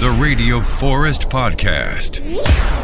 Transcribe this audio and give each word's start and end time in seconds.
The 0.00 0.10
Radio 0.10 0.60
Forrest 0.60 1.28
Podcast. 1.30 2.18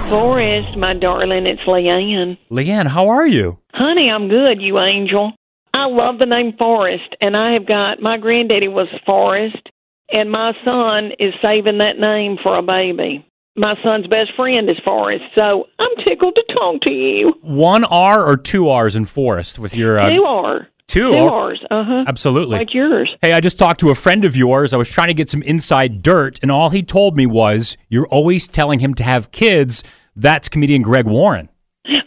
Forrest, 0.08 0.76
my 0.78 0.94
darling, 0.94 1.46
it's 1.46 1.60
Leanne. 1.62 2.38
Leanne, 2.50 2.86
how 2.86 3.08
are 3.08 3.26
you? 3.26 3.58
Honey, 3.74 4.08
I'm 4.10 4.28
good, 4.28 4.60
you 4.62 4.78
angel. 4.78 5.32
I 5.74 5.86
love 5.86 6.18
the 6.18 6.26
name 6.26 6.54
Forrest, 6.58 7.14
and 7.20 7.36
I 7.36 7.52
have 7.52 7.66
got 7.66 8.00
my 8.00 8.16
granddaddy 8.16 8.68
was 8.68 8.88
Forest, 9.04 9.68
and 10.12 10.30
my 10.30 10.52
son 10.64 11.12
is 11.18 11.34
saving 11.42 11.78
that 11.78 11.98
name 11.98 12.38
for 12.42 12.56
a 12.56 12.62
baby. 12.62 13.26
My 13.56 13.74
son's 13.82 14.06
best 14.06 14.30
friend 14.36 14.68
is 14.70 14.78
Forrest, 14.84 15.24
so 15.34 15.66
I'm 15.78 16.04
tickled 16.04 16.36
to 16.36 16.54
talk 16.54 16.80
to 16.82 16.90
you. 16.90 17.34
One 17.42 17.84
R 17.84 18.24
or 18.24 18.36
two 18.36 18.68
R's 18.68 18.96
in 18.96 19.04
Forest 19.04 19.58
with 19.58 19.74
your 19.74 19.98
uh, 19.98 20.08
Two 20.08 20.22
are. 20.22 20.68
Two 20.90 21.12
Two 21.12 21.18
R- 21.18 21.30
R's, 21.30 21.60
uh 21.70 21.84
huh. 21.84 22.04
Absolutely. 22.06 22.58
Like 22.58 22.74
yours. 22.74 23.14
Hey, 23.22 23.32
I 23.32 23.40
just 23.40 23.58
talked 23.58 23.80
to 23.80 23.90
a 23.90 23.94
friend 23.94 24.24
of 24.24 24.36
yours. 24.36 24.74
I 24.74 24.76
was 24.76 24.90
trying 24.90 25.08
to 25.08 25.14
get 25.14 25.30
some 25.30 25.42
inside 25.42 26.02
dirt, 26.02 26.38
and 26.42 26.50
all 26.50 26.70
he 26.70 26.82
told 26.82 27.16
me 27.16 27.26
was, 27.26 27.76
"You're 27.88 28.08
always 28.08 28.48
telling 28.48 28.80
him 28.80 28.94
to 28.94 29.04
have 29.04 29.30
kids." 29.30 29.84
That's 30.16 30.48
comedian 30.48 30.82
Greg 30.82 31.06
Warren. 31.06 31.48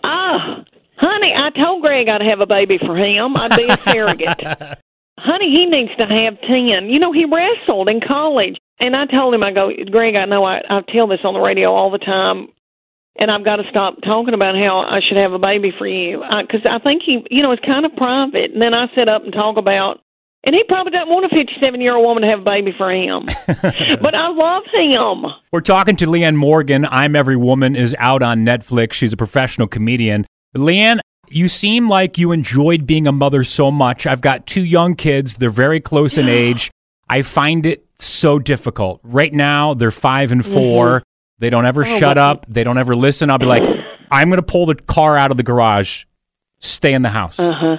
Ah, 0.04 0.64
honey, 0.98 1.34
I 1.36 1.50
told 1.52 1.82
Greg 1.82 2.08
I'd 2.10 2.22
have 2.22 2.42
a 2.42 2.46
baby 2.46 2.78
for 2.78 2.96
him. 2.96 3.36
I'd 3.38 3.56
be 3.56 3.68
a 3.68 3.78
surrogate. 3.90 4.42
honey, 5.18 5.50
he 5.50 5.66
needs 5.66 5.96
to 5.98 6.06
have 6.06 6.40
10. 6.42 6.90
You 6.90 7.00
know, 7.00 7.12
he 7.12 7.26
wrestled 7.26 7.90
in 7.90 8.02
college. 8.02 8.58
And 8.80 8.96
I 8.96 9.06
told 9.06 9.34
him, 9.34 9.44
I 9.44 9.52
go, 9.54 9.72
Greg, 9.92 10.16
I 10.16 10.26
know 10.26 10.44
I, 10.44 10.62
I 10.70 10.82
tell 10.92 11.08
this 11.08 11.20
on 11.24 11.34
the 11.34 11.40
radio 11.40 11.72
all 11.72 11.90
the 11.90 11.98
time, 11.98 12.48
and 13.16 13.30
I've 13.30 13.46
got 13.46 13.58
to 13.58 13.64
stop 13.70 14.02
talking 14.04 14.34
about 14.34 14.56
how 14.56 14.80
I 14.80 15.00
should 15.08 15.18
have 15.18 15.34
a 15.34 15.40
baby 15.40 15.72
for 15.78 15.88
you. 15.88 16.24
Because 16.42 16.62
I, 16.70 16.80
think 16.80 17.04
he, 17.06 17.26
you 17.30 17.44
know, 17.44 17.52
it's 17.52 17.64
kind 17.66 17.86
of 17.86 17.96
private. 17.96 18.52
And 18.52 18.62
then 18.62 18.74
I 18.74 18.88
sit 18.96 19.08
up 19.08 19.24
and 19.24 19.32
talk 19.32 19.58
about, 19.58 20.00
and 20.44 20.56
he 20.56 20.64
probably 20.68 20.92
doesn't 20.92 21.10
want 21.10 21.26
a 21.26 21.30
57 21.30 21.80
year 21.80 21.96
old 21.96 22.06
woman 22.06 22.24
to 22.24 22.30
have 22.30 22.40
a 22.40 22.44
baby 22.44 22.74
for 22.76 22.92
him. 22.92 23.28
but 24.02 24.16
I 24.16 24.28
love 24.30 24.64
him. 24.74 25.32
We're 25.52 25.62
talking 25.62 25.96
to 25.98 26.08
Leanne 26.08 26.36
Morgan. 26.36 26.86
I'm 26.86 27.16
Every 27.16 27.38
Woman 27.38 27.76
is 27.76 27.96
out 28.00 28.24
on 28.24 28.46
Netflix. 28.46 28.94
She's 28.94 29.14
a 29.14 29.18
professional 29.18 29.68
comedian. 29.68 30.26
Leanne, 30.56 31.00
you 31.30 31.48
seem 31.48 31.88
like 31.88 32.18
you 32.18 32.32
enjoyed 32.32 32.86
being 32.86 33.08
a 33.08 33.12
mother 33.12 33.44
so 33.44 33.72
much. 33.72 34.06
I've 34.08 34.22
got 34.22 34.48
two 34.48 34.64
young 34.64 34.96
kids. 34.96 35.36
They're 35.36 35.50
very 35.50 35.80
close 35.80 36.18
in 36.18 36.28
age. 36.28 36.72
I 37.10 37.22
find 37.22 37.66
it 37.66 37.86
so 38.00 38.40
difficult. 38.40 39.00
Right 39.04 39.34
now, 39.34 39.74
they're 39.76 39.92
five 39.92 40.32
and 40.32 40.46
4 40.46 41.00
mm-hmm. 41.00 41.04
They 41.44 41.50
don't 41.50 41.66
ever 41.66 41.84
shut 41.84 42.16
well- 42.16 42.32
up. 42.32 42.46
They 42.48 42.64
don't 42.64 42.78
ever 42.78 42.96
listen. 42.96 43.30
I'll 43.30 43.38
be 43.38 43.46
like, 43.46 43.64
I'm 44.10 44.30
going 44.30 44.40
to 44.40 44.46
pull 44.46 44.66
the 44.66 44.76
car 44.76 45.18
out 45.18 45.30
of 45.30 45.36
the 45.36 45.44
garage. 45.44 46.06
Stay 46.60 46.94
in 46.94 47.02
the 47.02 47.10
house. 47.10 47.38
Uh 47.38 47.52
huh. 47.52 47.78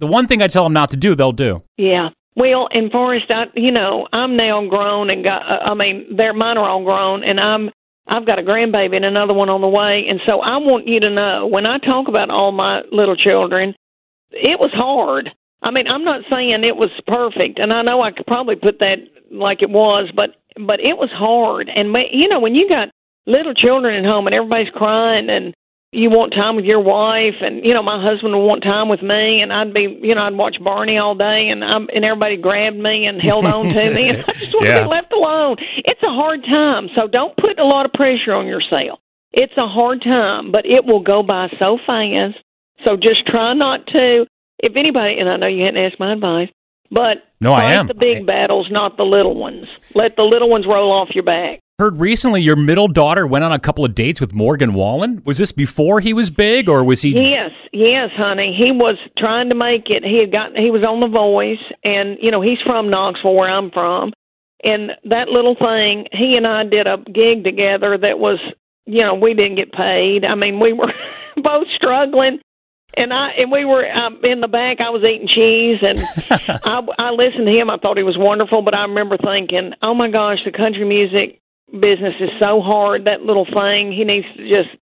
The 0.00 0.08
one 0.08 0.26
thing 0.26 0.42
I 0.42 0.48
tell 0.48 0.64
them 0.64 0.72
not 0.72 0.90
to 0.90 0.96
do, 0.96 1.14
they'll 1.14 1.30
do. 1.30 1.62
Yeah. 1.76 2.08
Well, 2.34 2.66
in 2.72 2.90
Forrest, 2.90 3.26
I, 3.30 3.44
you 3.54 3.70
know, 3.70 4.08
I'm 4.12 4.36
now 4.36 4.66
grown 4.68 5.10
and 5.10 5.22
got. 5.22 5.42
Uh, 5.42 5.70
I 5.70 5.74
mean, 5.74 6.16
they're 6.16 6.32
mine 6.32 6.58
are 6.58 6.68
all 6.68 6.82
grown, 6.82 7.22
and 7.22 7.38
I'm. 7.38 7.70
I've 8.08 8.26
got 8.26 8.40
a 8.40 8.42
grandbaby 8.42 8.96
and 8.96 9.04
another 9.04 9.32
one 9.32 9.48
on 9.48 9.60
the 9.60 9.68
way, 9.68 10.04
and 10.10 10.20
so 10.26 10.40
I 10.40 10.56
want 10.56 10.88
you 10.88 10.98
to 10.98 11.08
know 11.08 11.46
when 11.46 11.66
I 11.66 11.78
talk 11.78 12.08
about 12.08 12.30
all 12.30 12.50
my 12.50 12.82
little 12.90 13.16
children, 13.16 13.74
it 14.32 14.58
was 14.58 14.72
hard. 14.74 15.30
I 15.62 15.70
mean, 15.70 15.86
I'm 15.86 16.04
not 16.04 16.22
saying 16.28 16.64
it 16.64 16.76
was 16.76 16.90
perfect, 17.06 17.60
and 17.60 17.72
I 17.72 17.82
know 17.82 18.02
I 18.02 18.10
could 18.10 18.26
probably 18.26 18.56
put 18.56 18.80
that 18.80 18.98
like 19.30 19.62
it 19.62 19.70
was, 19.70 20.10
but 20.14 20.30
but 20.66 20.80
it 20.80 20.98
was 20.98 21.10
hard. 21.12 21.70
And 21.72 21.94
you 22.12 22.28
know, 22.28 22.40
when 22.40 22.56
you 22.56 22.68
got 22.68 22.88
little 23.26 23.54
children 23.54 24.04
at 24.04 24.08
home 24.08 24.26
and 24.26 24.34
everybody's 24.34 24.70
crying 24.74 25.28
and 25.30 25.54
you 25.92 26.10
want 26.10 26.34
time 26.34 26.56
with 26.56 26.64
your 26.64 26.80
wife 26.80 27.36
and 27.40 27.64
you 27.64 27.72
know 27.72 27.82
my 27.82 28.02
husband 28.02 28.34
would 28.34 28.44
want 28.44 28.62
time 28.64 28.88
with 28.88 29.00
me 29.00 29.40
and 29.40 29.52
I'd 29.52 29.72
be 29.72 29.98
you 30.02 30.14
know 30.14 30.22
I'd 30.22 30.34
watch 30.34 30.56
Barney 30.62 30.98
all 30.98 31.14
day 31.14 31.48
and 31.50 31.62
I'm 31.64 31.88
and 31.94 32.04
everybody 32.04 32.36
grabbed 32.36 32.76
me 32.76 33.06
and 33.06 33.22
held 33.22 33.46
on 33.46 33.66
to 33.66 33.94
me 33.94 34.08
and 34.08 34.24
I 34.28 34.32
just 34.32 34.52
want 34.52 34.66
to 34.66 34.82
be 34.82 34.88
left 34.88 35.12
alone. 35.12 35.56
It's 35.84 36.02
a 36.02 36.10
hard 36.10 36.42
time, 36.44 36.88
so 36.96 37.06
don't 37.06 37.36
put 37.36 37.58
a 37.58 37.64
lot 37.64 37.86
of 37.86 37.92
pressure 37.92 38.32
on 38.34 38.46
yourself. 38.46 38.98
It's 39.32 39.56
a 39.56 39.66
hard 39.68 40.02
time, 40.02 40.50
but 40.52 40.66
it 40.66 40.84
will 40.84 41.00
go 41.02 41.22
by 41.22 41.48
so 41.58 41.78
fast. 41.86 42.38
So 42.84 42.96
just 42.96 43.26
try 43.26 43.54
not 43.54 43.86
to. 43.88 44.26
If 44.58 44.76
anybody, 44.76 45.18
and 45.18 45.28
I 45.28 45.36
know 45.36 45.46
you 45.48 45.64
hadn't 45.64 45.82
asked 45.84 45.98
my 46.00 46.12
advice, 46.12 46.48
but 46.90 47.18
No, 47.40 47.52
I 47.52 47.72
am. 47.72 47.86
the 47.88 47.94
big 47.94 48.24
battles, 48.26 48.68
not 48.70 48.96
the 48.96 49.02
little 49.04 49.34
ones. 49.34 49.66
Let 49.94 50.16
the 50.16 50.22
little 50.22 50.48
ones 50.48 50.66
roll 50.66 50.92
off 50.92 51.08
your 51.14 51.24
back. 51.24 51.60
Heard 51.80 51.98
recently 51.98 52.40
your 52.40 52.54
middle 52.54 52.86
daughter 52.86 53.26
went 53.26 53.42
on 53.42 53.50
a 53.50 53.58
couple 53.58 53.84
of 53.84 53.96
dates 53.96 54.20
with 54.20 54.32
Morgan 54.32 54.74
Wallen. 54.74 55.20
Was 55.24 55.38
this 55.38 55.50
before 55.50 55.98
he 55.98 56.12
was 56.12 56.30
big, 56.30 56.68
or 56.68 56.84
was 56.84 57.02
he? 57.02 57.08
Yes, 57.08 57.50
yes, 57.72 58.10
honey. 58.16 58.54
He 58.56 58.70
was 58.70 58.96
trying 59.18 59.48
to 59.48 59.56
make 59.56 59.90
it. 59.90 60.04
He 60.04 60.20
had 60.20 60.30
got. 60.30 60.56
He 60.56 60.70
was 60.70 60.84
on 60.84 61.00
The 61.00 61.08
Voice, 61.08 61.58
and 61.84 62.16
you 62.22 62.30
know 62.30 62.40
he's 62.40 62.60
from 62.64 62.90
Knoxville, 62.90 63.34
where 63.34 63.50
I'm 63.50 63.72
from. 63.72 64.12
And 64.62 64.92
that 65.06 65.30
little 65.30 65.56
thing, 65.56 66.06
he 66.12 66.36
and 66.36 66.46
I 66.46 66.62
did 66.62 66.86
a 66.86 66.98
gig 67.12 67.42
together 67.42 67.98
that 67.98 68.20
was, 68.20 68.38
you 68.86 69.02
know, 69.02 69.16
we 69.16 69.34
didn't 69.34 69.56
get 69.56 69.72
paid. 69.72 70.24
I 70.24 70.36
mean, 70.36 70.60
we 70.60 70.72
were 70.72 70.92
both 71.42 71.66
struggling, 71.74 72.38
and 72.96 73.12
I 73.12 73.30
and 73.30 73.50
we 73.50 73.64
were 73.64 73.84
um, 73.90 74.20
in 74.22 74.42
the 74.42 74.46
back. 74.46 74.78
I 74.78 74.90
was 74.90 75.02
eating 75.02 75.26
cheese, 75.26 75.82
and 75.82 75.98
I, 76.64 76.86
I 77.00 77.10
listened 77.10 77.46
to 77.46 77.52
him. 77.52 77.68
I 77.68 77.78
thought 77.78 77.96
he 77.96 78.04
was 78.04 78.16
wonderful, 78.16 78.62
but 78.62 78.74
I 78.74 78.82
remember 78.82 79.18
thinking, 79.18 79.72
oh 79.82 79.94
my 79.94 80.08
gosh, 80.08 80.38
the 80.44 80.52
country 80.52 80.84
music 80.84 81.40
business 81.80 82.14
is 82.20 82.30
so 82.38 82.60
hard. 82.60 83.04
That 83.04 83.22
little 83.22 83.44
thing, 83.46 83.92
he 83.92 84.04
needs 84.04 84.26
to 84.36 84.48
just 84.48 84.76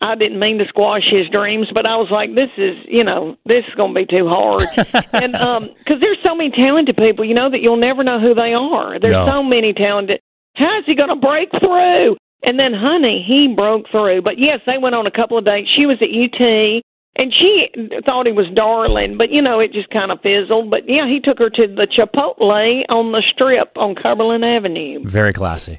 I 0.00 0.14
didn't 0.14 0.38
mean 0.38 0.58
to 0.58 0.66
squash 0.68 1.04
his 1.10 1.26
dreams, 1.30 1.68
but 1.72 1.86
I 1.86 1.96
was 1.96 2.08
like, 2.10 2.34
this 2.34 2.50
is, 2.58 2.76
you 2.86 3.02
know, 3.02 3.34
this 3.46 3.64
is 3.66 3.74
going 3.76 3.94
to 3.94 4.00
be 4.00 4.06
too 4.06 4.28
hard. 4.28 4.64
and 5.14 5.34
um 5.36 5.70
cuz 5.86 6.00
there's 6.00 6.18
so 6.22 6.34
many 6.34 6.50
talented 6.50 6.96
people, 6.96 7.24
you 7.24 7.34
know 7.34 7.48
that 7.50 7.60
you'll 7.62 7.76
never 7.80 8.04
know 8.04 8.20
who 8.20 8.34
they 8.34 8.52
are. 8.52 8.98
There's 9.00 9.12
No. 9.14 9.26
so 9.32 9.42
many 9.42 9.72
talented. 9.72 10.20
How 10.56 10.78
is 10.78 10.84
he 10.86 10.94
going 10.94 11.08
to 11.10 11.16
break 11.16 11.50
through? 11.60 12.16
And 12.42 12.58
then 12.58 12.72
honey, 12.74 13.24
he 13.26 13.48
broke 13.54 13.88
through. 13.90 14.22
But 14.22 14.38
yes, 14.38 14.60
they 14.66 14.78
went 14.78 14.94
on 14.94 15.06
a 15.06 15.10
couple 15.10 15.38
of 15.38 15.44
dates. 15.44 15.70
She 15.74 15.86
was 15.86 15.96
at 16.02 16.08
UT 16.10 16.82
and 17.18 17.32
she 17.32 17.68
thought 18.04 18.26
he 18.26 18.32
was 18.32 18.46
darling, 18.54 19.16
but 19.16 19.30
you 19.30 19.40
know, 19.40 19.58
it 19.60 19.72
just 19.72 19.88
kind 19.90 20.12
of 20.12 20.20
fizzled. 20.20 20.70
But 20.70 20.86
yeah, 20.86 21.06
he 21.08 21.20
took 21.20 21.38
her 21.38 21.48
to 21.48 21.66
the 21.66 21.86
Chipotle 21.86 22.84
on 22.90 23.12
the 23.12 23.22
strip 23.32 23.72
on 23.76 23.94
Cumberland 23.94 24.44
Avenue. 24.44 25.00
Very 25.04 25.32
classy. 25.32 25.78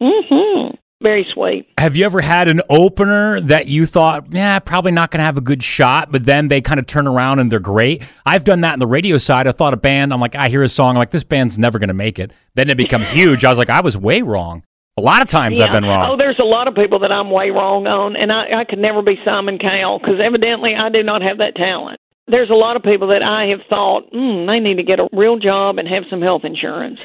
Mhm. 0.00 0.76
Very 1.02 1.26
sweet. 1.32 1.66
Have 1.78 1.96
you 1.96 2.04
ever 2.04 2.20
had 2.20 2.46
an 2.48 2.60
opener 2.68 3.40
that 3.40 3.68
you 3.68 3.86
thought, 3.86 4.26
yeah, 4.32 4.58
probably 4.58 4.92
not 4.92 5.10
going 5.10 5.20
to 5.20 5.24
have 5.24 5.38
a 5.38 5.40
good 5.40 5.62
shot, 5.62 6.12
but 6.12 6.26
then 6.26 6.48
they 6.48 6.60
kind 6.60 6.78
of 6.78 6.84
turn 6.84 7.06
around 7.06 7.38
and 7.38 7.50
they're 7.50 7.58
great? 7.58 8.02
I've 8.26 8.44
done 8.44 8.60
that 8.62 8.74
on 8.74 8.80
the 8.80 8.86
radio 8.86 9.16
side. 9.16 9.46
I 9.46 9.52
thought 9.52 9.72
a 9.72 9.78
band, 9.78 10.12
I'm 10.12 10.20
like, 10.20 10.34
I 10.34 10.48
hear 10.50 10.62
a 10.62 10.68
song, 10.68 10.90
I'm 10.96 10.98
like, 10.98 11.10
this 11.10 11.24
band's 11.24 11.58
never 11.58 11.78
going 11.78 11.88
to 11.88 11.94
make 11.94 12.18
it. 12.18 12.32
Then 12.54 12.68
it 12.68 12.76
become 12.76 13.02
huge. 13.16 13.46
I 13.46 13.48
was 13.48 13.58
like, 13.58 13.70
I 13.70 13.80
was 13.80 13.96
way 13.96 14.20
wrong. 14.20 14.62
A 14.98 15.00
lot 15.00 15.22
of 15.22 15.28
times 15.28 15.58
I've 15.58 15.72
been 15.72 15.84
wrong. 15.86 16.10
Oh, 16.10 16.16
there's 16.18 16.38
a 16.38 16.44
lot 16.44 16.68
of 16.68 16.74
people 16.74 16.98
that 16.98 17.10
I'm 17.10 17.30
way 17.30 17.48
wrong 17.48 17.86
on, 17.86 18.16
and 18.16 18.30
I, 18.30 18.60
I 18.60 18.64
could 18.64 18.78
never 18.80 19.00
be 19.00 19.14
Simon 19.24 19.58
Cowell 19.58 19.98
because 19.98 20.20
evidently 20.22 20.74
I 20.74 20.90
do 20.90 21.02
not 21.02 21.22
have 21.22 21.38
that 21.38 21.56
talent. 21.56 21.98
There's 22.26 22.50
a 22.50 22.54
lot 22.54 22.76
of 22.76 22.82
people 22.82 23.08
that 23.08 23.22
I 23.22 23.46
have 23.46 23.60
thought, 23.70 24.12
mm, 24.12 24.46
they 24.46 24.60
need 24.60 24.76
to 24.76 24.82
get 24.82 25.00
a 25.00 25.08
real 25.14 25.38
job 25.38 25.78
and 25.78 25.88
have 25.88 26.02
some 26.10 26.20
health 26.20 26.44
insurance. 26.44 26.98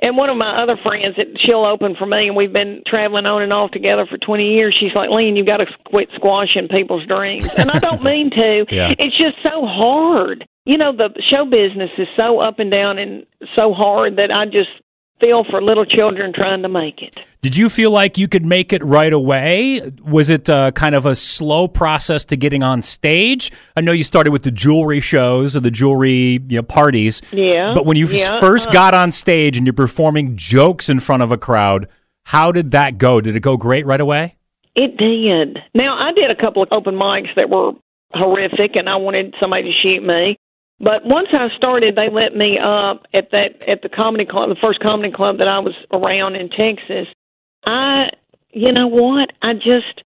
And 0.00 0.16
one 0.16 0.30
of 0.30 0.36
my 0.36 0.62
other 0.62 0.76
friends, 0.80 1.16
that 1.16 1.26
she'll 1.44 1.64
open 1.64 1.96
for 1.98 2.06
me, 2.06 2.28
and 2.28 2.36
we've 2.36 2.52
been 2.52 2.82
traveling 2.86 3.26
on 3.26 3.42
and 3.42 3.52
off 3.52 3.72
together 3.72 4.06
for 4.08 4.16
20 4.16 4.44
years. 4.44 4.76
She's 4.78 4.94
like, 4.94 5.10
Lean, 5.10 5.34
you've 5.34 5.46
got 5.46 5.56
to 5.56 5.66
quit 5.86 6.08
squashing 6.14 6.68
people's 6.68 7.06
dreams. 7.06 7.48
And 7.56 7.70
I 7.70 7.78
don't 7.78 8.02
mean 8.02 8.30
to. 8.30 8.64
Yeah. 8.78 8.92
It's 8.98 9.16
just 9.16 9.36
so 9.42 9.66
hard. 9.66 10.46
You 10.64 10.76
know, 10.76 10.92
the 10.94 11.10
show 11.30 11.44
business 11.44 11.90
is 11.96 12.06
so 12.16 12.38
up 12.38 12.58
and 12.58 12.70
down 12.70 12.98
and 12.98 13.24
so 13.56 13.72
hard 13.72 14.16
that 14.16 14.30
I 14.30 14.44
just 14.44 14.68
feel 15.20 15.44
for 15.50 15.62
little 15.62 15.84
children 15.84 16.32
trying 16.32 16.62
to 16.62 16.68
make 16.68 17.02
it. 17.02 17.18
Did 17.40 17.56
you 17.56 17.68
feel 17.68 17.90
like 17.90 18.18
you 18.18 18.26
could 18.26 18.44
make 18.44 18.72
it 18.72 18.84
right 18.84 19.12
away? 19.12 19.80
Was 20.04 20.28
it 20.28 20.50
uh, 20.50 20.72
kind 20.72 20.94
of 20.94 21.06
a 21.06 21.14
slow 21.14 21.68
process 21.68 22.24
to 22.26 22.36
getting 22.36 22.62
on 22.62 22.82
stage? 22.82 23.52
I 23.76 23.80
know 23.80 23.92
you 23.92 24.02
started 24.02 24.32
with 24.32 24.42
the 24.42 24.50
jewelry 24.50 25.00
shows 25.00 25.56
or 25.56 25.60
the 25.60 25.70
jewelry 25.70 26.40
you 26.48 26.58
know, 26.58 26.62
parties. 26.62 27.22
Yeah, 27.30 27.74
But 27.74 27.86
when 27.86 27.96
you 27.96 28.06
yeah, 28.06 28.40
first 28.40 28.68
uh, 28.68 28.72
got 28.72 28.94
on 28.94 29.12
stage 29.12 29.56
and 29.56 29.66
you're 29.66 29.74
performing 29.74 30.36
jokes 30.36 30.88
in 30.88 30.98
front 30.98 31.22
of 31.22 31.30
a 31.30 31.38
crowd, 31.38 31.88
how 32.24 32.50
did 32.50 32.72
that 32.72 32.98
go? 32.98 33.20
Did 33.20 33.36
it 33.36 33.40
go 33.40 33.56
great 33.56 33.86
right 33.86 34.00
away? 34.00 34.36
It 34.74 34.96
did. 34.96 35.58
Now 35.74 35.96
I 35.96 36.12
did 36.12 36.30
a 36.30 36.36
couple 36.36 36.62
of 36.62 36.68
open 36.72 36.94
mics 36.94 37.34
that 37.36 37.50
were 37.50 37.72
horrific, 38.12 38.76
and 38.76 38.88
I 38.88 38.96
wanted 38.96 39.34
somebody 39.40 39.64
to 39.64 39.72
shoot 39.82 40.02
me. 40.02 40.38
But 40.80 41.04
once 41.04 41.28
I 41.32 41.48
started, 41.56 41.96
they 41.96 42.08
let 42.08 42.36
me 42.36 42.58
up 42.58 43.02
at 43.12 43.30
that 43.32 43.60
at 43.66 43.82
the 43.82 43.88
comedy 43.88 44.24
club, 44.24 44.48
the 44.48 44.56
first 44.60 44.80
comedy 44.80 45.12
club 45.12 45.38
that 45.38 45.48
I 45.48 45.58
was 45.58 45.74
around 45.92 46.36
in 46.36 46.48
Texas. 46.50 47.08
I, 47.64 48.10
you 48.50 48.72
know 48.72 48.86
what? 48.86 49.32
I 49.42 49.54
just 49.54 50.04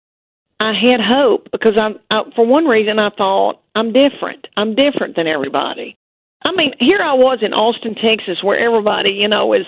I 0.61 0.73
had 0.73 1.01
hope 1.01 1.49
because 1.51 1.77
I'm 1.77 1.99
I, 2.11 2.23
for 2.37 2.47
one 2.47 2.67
reason 2.67 2.99
I 3.01 3.11
thought 3.11 3.61
I'm 3.75 3.93
different. 3.93 4.47
I'm 4.57 4.77
different 4.77 5.17
than 5.17 5.27
everybody. 5.27 5.97
I 6.43 6.53
mean, 6.53 6.73
here 6.79 7.01
I 7.03 7.15
was 7.15 7.41
in 7.43 7.53
Austin, 7.53 7.95
Texas, 7.97 8.43
where 8.43 8.59
everybody, 8.59 9.11
you 9.11 9.29
know, 9.29 9.53
is 9.53 9.67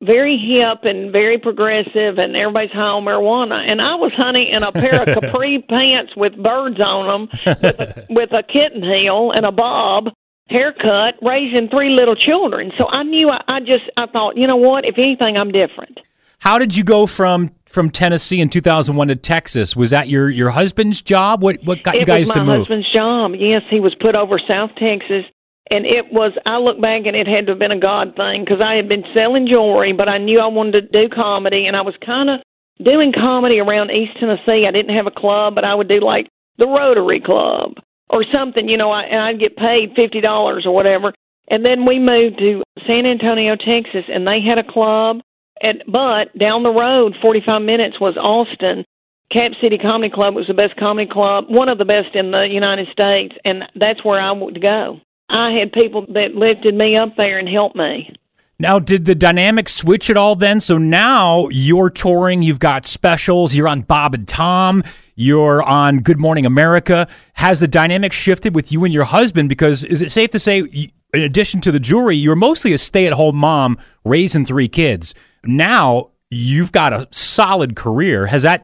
very 0.00 0.38
hip 0.38 0.84
and 0.84 1.10
very 1.10 1.38
progressive, 1.38 2.18
and 2.18 2.36
everybody's 2.36 2.70
high 2.70 2.80
on 2.80 3.04
marijuana. 3.04 3.68
And 3.68 3.82
I 3.82 3.96
was, 3.96 4.12
honey, 4.16 4.50
in 4.50 4.62
a 4.62 4.72
pair 4.72 5.02
of 5.02 5.06
capri 5.20 5.64
pants 5.68 6.12
with 6.16 6.40
birds 6.42 6.80
on 6.80 7.28
them, 7.28 7.40
with 7.62 7.80
a, 7.80 8.06
with 8.10 8.32
a 8.32 8.42
kitten 8.42 8.82
heel 8.82 9.32
and 9.32 9.44
a 9.44 9.52
bob 9.52 10.08
haircut, 10.48 11.14
raising 11.22 11.68
three 11.68 11.90
little 11.90 12.16
children. 12.16 12.72
So 12.78 12.86
I 12.86 13.02
knew 13.02 13.30
I, 13.30 13.42
I 13.48 13.60
just 13.60 13.84
I 13.96 14.06
thought, 14.06 14.36
you 14.36 14.46
know 14.46 14.56
what? 14.56 14.84
If 14.84 14.96
anything, 14.98 15.36
I'm 15.36 15.50
different. 15.52 15.98
How 16.38 16.58
did 16.58 16.76
you 16.76 16.84
go 16.84 17.06
from 17.06 17.50
from 17.64 17.90
Tennessee 17.90 18.40
in 18.40 18.48
2001 18.48 19.08
to 19.08 19.16
Texas? 19.16 19.74
Was 19.74 19.90
that 19.90 20.08
your 20.08 20.30
your 20.30 20.50
husband's 20.50 21.02
job? 21.02 21.42
What 21.42 21.62
what 21.64 21.82
got 21.82 21.96
it 21.96 22.00
you 22.00 22.06
guys 22.06 22.26
was 22.26 22.30
to 22.32 22.44
my 22.44 22.58
husband's 22.58 22.92
job. 22.92 23.32
Yes, 23.38 23.62
he 23.70 23.80
was 23.80 23.94
put 24.00 24.14
over 24.14 24.38
South 24.46 24.70
Texas, 24.78 25.24
and 25.70 25.86
it 25.86 26.12
was. 26.12 26.32
I 26.44 26.58
look 26.58 26.80
back 26.80 27.02
and 27.06 27.16
it 27.16 27.26
had 27.26 27.46
to 27.46 27.52
have 27.52 27.58
been 27.58 27.72
a 27.72 27.80
God 27.80 28.14
thing 28.16 28.44
because 28.44 28.60
I 28.60 28.74
had 28.74 28.88
been 28.88 29.04
selling 29.14 29.48
jewelry, 29.48 29.92
but 29.92 30.08
I 30.08 30.18
knew 30.18 30.38
I 30.40 30.46
wanted 30.46 30.92
to 30.92 31.08
do 31.08 31.08
comedy, 31.12 31.66
and 31.66 31.76
I 31.76 31.82
was 31.82 31.94
kind 32.04 32.30
of 32.30 32.40
doing 32.84 33.12
comedy 33.12 33.58
around 33.58 33.90
East 33.90 34.12
Tennessee. 34.20 34.66
I 34.68 34.70
didn't 34.70 34.94
have 34.94 35.06
a 35.06 35.10
club, 35.10 35.54
but 35.54 35.64
I 35.64 35.74
would 35.74 35.88
do 35.88 36.00
like 36.00 36.28
the 36.58 36.66
Rotary 36.66 37.20
Club 37.20 37.74
or 38.08 38.24
something, 38.32 38.68
you 38.68 38.76
know. 38.76 38.90
I, 38.90 39.02
and 39.02 39.20
I'd 39.20 39.40
get 39.40 39.56
paid 39.56 39.94
fifty 39.94 40.20
dollars 40.20 40.64
or 40.66 40.74
whatever. 40.74 41.12
And 41.48 41.64
then 41.64 41.86
we 41.86 41.98
moved 41.98 42.38
to 42.38 42.62
San 42.86 43.06
Antonio, 43.06 43.54
Texas, 43.56 44.04
and 44.08 44.26
they 44.26 44.40
had 44.40 44.58
a 44.58 44.64
club. 44.64 45.20
And 45.60 45.82
but 45.86 46.36
down 46.38 46.62
the 46.62 46.70
road, 46.70 47.14
forty 47.22 47.40
five 47.44 47.62
minutes 47.62 48.00
was 48.00 48.16
Austin. 48.16 48.84
Cap 49.32 49.52
City 49.60 49.76
Comedy 49.78 50.12
Club 50.12 50.34
was 50.34 50.46
the 50.46 50.54
best 50.54 50.76
comedy 50.76 51.10
club, 51.10 51.46
one 51.48 51.68
of 51.68 51.78
the 51.78 51.84
best 51.84 52.14
in 52.14 52.30
the 52.30 52.46
United 52.48 52.86
States, 52.92 53.34
and 53.44 53.64
that's 53.74 54.04
where 54.04 54.20
I 54.20 54.30
would 54.30 54.62
go. 54.62 55.00
I 55.28 55.50
had 55.50 55.72
people 55.72 56.06
that 56.14 56.36
lifted 56.36 56.74
me 56.74 56.96
up 56.96 57.16
there 57.16 57.38
and 57.38 57.48
helped 57.48 57.74
me. 57.74 58.14
Now, 58.58 58.78
did 58.78 59.04
the 59.04 59.14
dynamic 59.14 59.68
switch 59.68 60.08
at 60.08 60.16
all 60.16 60.34
then? 60.34 60.60
So 60.60 60.78
now 60.78 61.48
you're 61.50 61.90
touring, 61.90 62.40
you've 62.40 62.58
got 62.58 62.86
specials, 62.86 63.54
you're 63.54 63.68
on 63.68 63.82
Bob 63.82 64.14
and 64.14 64.26
Tom, 64.26 64.82
you're 65.14 65.62
on 65.62 66.00
Good 66.00 66.18
Morning 66.18 66.46
America. 66.46 67.06
Has 67.34 67.60
the 67.60 67.68
dynamic 67.68 68.14
shifted 68.14 68.54
with 68.54 68.72
you 68.72 68.84
and 68.84 68.94
your 68.94 69.04
husband? 69.04 69.50
Because 69.50 69.84
is 69.84 70.00
it 70.00 70.10
safe 70.10 70.30
to 70.30 70.38
say, 70.38 70.60
in 70.60 71.20
addition 71.20 71.60
to 71.62 71.72
the 71.72 71.80
jewelry, 71.80 72.16
you're 72.16 72.34
mostly 72.34 72.72
a 72.72 72.78
stay 72.78 73.06
at 73.06 73.12
home 73.12 73.36
mom 73.36 73.78
raising 74.04 74.46
three 74.46 74.68
kids. 74.68 75.14
Now 75.44 76.12
you've 76.30 76.72
got 76.72 76.94
a 76.94 77.08
solid 77.10 77.76
career. 77.76 78.26
Has 78.26 78.42
that 78.42 78.62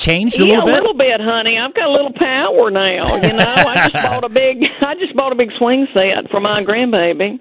changed 0.00 0.36
a 0.40 0.44
yeah, 0.44 0.60
little 0.60 0.66
bit? 0.66 0.72
a 0.72 0.76
little 0.76 0.94
bit, 0.94 1.20
honey. 1.20 1.58
I've 1.58 1.74
got 1.74 1.88
a 1.88 1.92
little 1.92 2.12
power 2.12 2.70
now. 2.70 3.16
You 3.16 3.32
know, 3.32 3.54
I 3.56 3.88
just 3.88 3.92
bought 3.92 4.24
a 4.24 4.28
big, 4.28 4.58
I 4.80 4.94
just 4.94 5.16
bought 5.16 5.32
a 5.32 5.34
big 5.34 5.50
swing 5.58 5.88
set 5.92 6.30
for 6.30 6.40
my 6.40 6.64
grandbaby, 6.64 7.40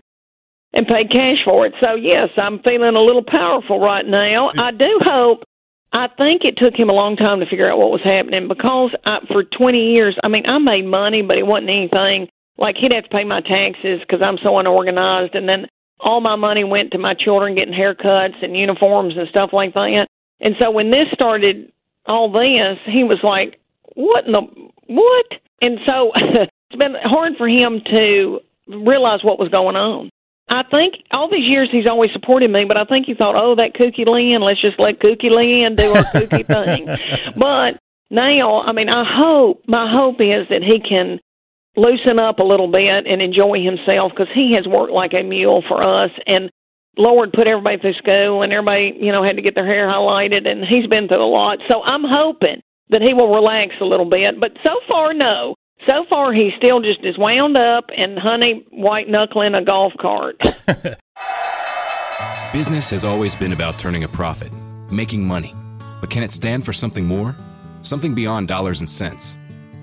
and 0.74 0.88
paid 0.88 1.12
cash 1.12 1.38
for 1.44 1.66
it. 1.66 1.74
So 1.80 1.96
yes, 1.96 2.30
I'm 2.38 2.60
feeling 2.60 2.96
a 2.96 3.02
little 3.02 3.24
powerful 3.26 3.80
right 3.80 4.06
now. 4.06 4.52
I 4.58 4.72
do 4.72 5.00
hope. 5.02 5.44
I 5.92 6.08
think 6.18 6.44
it 6.46 6.58
took 6.58 6.76
him 6.76 6.90
a 6.90 6.94
long 6.94 7.16
time 7.16 7.40
to 7.40 7.48
figure 7.48 7.70
out 7.70 7.80
what 7.80 7.90
was 7.90 8.04
happening 8.04 8.48
because 8.48 8.94
I, 9.06 9.20
for 9.28 9.44
20 9.44 9.92
years, 9.92 10.16
I 10.24 10.28
mean, 10.28 10.46
I 10.46 10.60
made 10.60 10.86
money, 10.86 11.24
but 11.24 11.38
it 11.38 11.48
wasn't 11.48 11.72
anything 11.72 12.28
like 12.60 12.76
he'd 12.78 12.94
have 12.94 13.06
to 13.06 13.10
pay 13.10 13.24
my 13.24 13.42
taxes 13.42 14.00
because 14.02 14.22
I'm 14.22 14.38
so 14.44 14.60
unorganized, 14.60 15.34
and 15.34 15.50
then 15.50 15.66
all 16.00 16.22
my 16.22 16.36
money 16.36 16.64
went 16.64 16.92
to 16.92 16.98
my 16.98 17.14
children 17.14 17.56
getting 17.56 17.74
haircuts 17.74 18.44
and 18.44 18.56
uniforms 18.56 19.16
and 19.18 19.28
stuff 19.30 19.50
like 19.52 19.74
that. 19.74 20.08
And 20.40 20.56
so 20.60 20.70
when 20.70 20.92
this 20.92 21.08
started, 21.14 21.72
all 22.06 22.32
this, 22.32 22.78
he 22.86 23.04
was 23.04 23.20
like, 23.24 23.60
"What 23.96 24.26
in 24.26 24.34
the 24.34 24.42
what?" 24.88 25.26
And 25.62 25.80
so 25.86 26.12
it's 26.16 26.78
been 26.78 26.96
hard 27.02 27.34
for 27.38 27.48
him 27.48 27.82
to 27.90 28.40
realize 28.68 29.24
what 29.24 29.40
was 29.40 29.50
going 29.50 29.76
on. 29.76 30.10
I 30.50 30.64
think 30.64 30.96
all 31.12 31.30
these 31.30 31.50
years 31.50 31.70
he's 31.72 31.88
always 31.88 32.12
supported 32.12 32.50
me, 32.50 32.66
but 32.66 32.78
I 32.78 32.84
think 32.86 33.06
he 33.06 33.14
thought, 33.14 33.36
"Oh, 33.36 33.56
that 33.56 33.76
Kooky 33.76 34.06
Lynn, 34.06 34.42
let's 34.42 34.62
just 34.62 34.80
let 34.80 35.00
Kooky 35.00 35.30
Lynn 35.30 35.76
do 35.76 35.94
her 35.94 36.04
kooky 36.04 36.46
thing." 37.26 37.34
But 37.38 37.80
now, 38.10 38.62
I 38.62 38.72
mean, 38.72 38.90
I 38.90 39.04
hope 39.06 39.64
my 39.68 39.92
hope 39.92 40.20
is 40.20 40.48
that 40.50 40.64
he 40.64 40.80
can 40.80 41.20
loosen 41.76 42.20
up 42.20 42.40
a 42.40 42.44
little 42.44 42.72
bit 42.72 43.06
and 43.06 43.22
enjoy 43.22 43.64
himself 43.64 44.12
because 44.12 44.34
he 44.34 44.54
has 44.56 44.68
worked 44.68 44.92
like 44.92 45.14
a 45.14 45.24
mule 45.24 45.64
for 45.68 45.84
us 45.84 46.12
and 46.26 46.50
Lord 46.98 47.32
put 47.32 47.48
everybody 47.48 47.78
through 47.78 47.94
school 47.94 48.42
and 48.42 48.52
everybody, 48.52 48.98
you 49.00 49.12
know, 49.12 49.24
had 49.24 49.38
to 49.38 49.42
get 49.42 49.56
their 49.56 49.66
hair 49.66 49.88
highlighted 49.88 50.48
and 50.48 50.66
he's 50.66 50.88
been 50.88 51.08
through 51.08 51.24
a 51.24 51.30
lot. 51.30 51.60
So 51.70 51.82
I'm 51.84 52.04
hoping 52.04 52.62
that 52.90 53.02
he 53.02 53.14
will 53.14 53.34
relax 53.34 53.76
a 53.80 53.86
little 53.86 54.10
bit. 54.10 54.40
But 54.40 54.52
so 54.64 54.80
far, 54.88 55.14
no. 55.14 55.56
So 55.86 56.06
far, 56.10 56.34
he's 56.34 56.54
still 56.58 56.82
just 56.82 57.04
as 57.06 57.18
wound 57.18 57.58
up 57.58 57.86
and 57.96 58.20
honey 58.20 58.66
white 58.72 59.10
knuckling 59.10 59.56
a 59.56 59.64
golf 59.64 59.94
cart. 60.00 60.38
Business 62.54 62.90
has 62.90 63.04
always 63.04 63.36
been 63.36 63.54
about 63.54 63.78
turning 63.80 64.04
a 64.04 64.08
profit, 64.08 64.52
making 64.92 65.26
money. 65.26 65.56
But 66.02 66.10
can 66.10 66.24
it 66.24 66.32
stand 66.32 66.66
for 66.66 66.74
something 66.74 67.06
more? 67.06 67.36
Something 67.82 68.14
beyond 68.14 68.48
dollars 68.48 68.80
and 68.82 68.90
cents? 68.90 69.36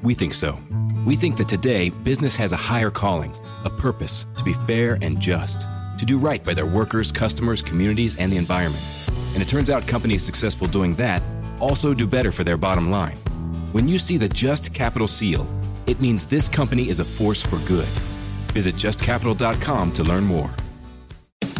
We 0.02 0.14
think 0.14 0.34
so. 0.34 0.58
We 1.06 1.16
think 1.16 1.36
that 1.36 1.48
today, 1.48 1.90
business 1.90 2.34
has 2.36 2.52
a 2.52 2.56
higher 2.56 2.90
calling, 2.90 3.34
a 3.64 3.70
purpose 3.70 4.26
to 4.36 4.44
be 4.44 4.52
fair 4.66 4.98
and 5.00 5.20
just, 5.20 5.60
to 5.98 6.04
do 6.04 6.18
right 6.18 6.42
by 6.42 6.54
their 6.54 6.66
workers, 6.66 7.12
customers, 7.12 7.62
communities, 7.62 8.16
and 8.16 8.32
the 8.32 8.36
environment. 8.36 8.84
And 9.34 9.42
it 9.42 9.48
turns 9.48 9.70
out 9.70 9.86
companies 9.86 10.24
successful 10.24 10.66
doing 10.66 10.94
that 10.96 11.22
also 11.60 11.94
do 11.94 12.06
better 12.06 12.32
for 12.32 12.44
their 12.44 12.56
bottom 12.56 12.90
line. 12.90 13.16
When 13.72 13.88
you 13.88 13.98
see 13.98 14.16
the 14.16 14.28
Just 14.28 14.72
Capital 14.72 15.08
seal, 15.08 15.46
it 15.86 16.00
means 16.00 16.26
this 16.26 16.48
company 16.48 16.88
is 16.88 17.00
a 17.00 17.04
force 17.04 17.42
for 17.42 17.58
good. 17.66 17.86
Visit 18.52 18.74
justcapital.com 18.76 19.92
to 19.92 20.02
learn 20.04 20.24
more. 20.24 20.50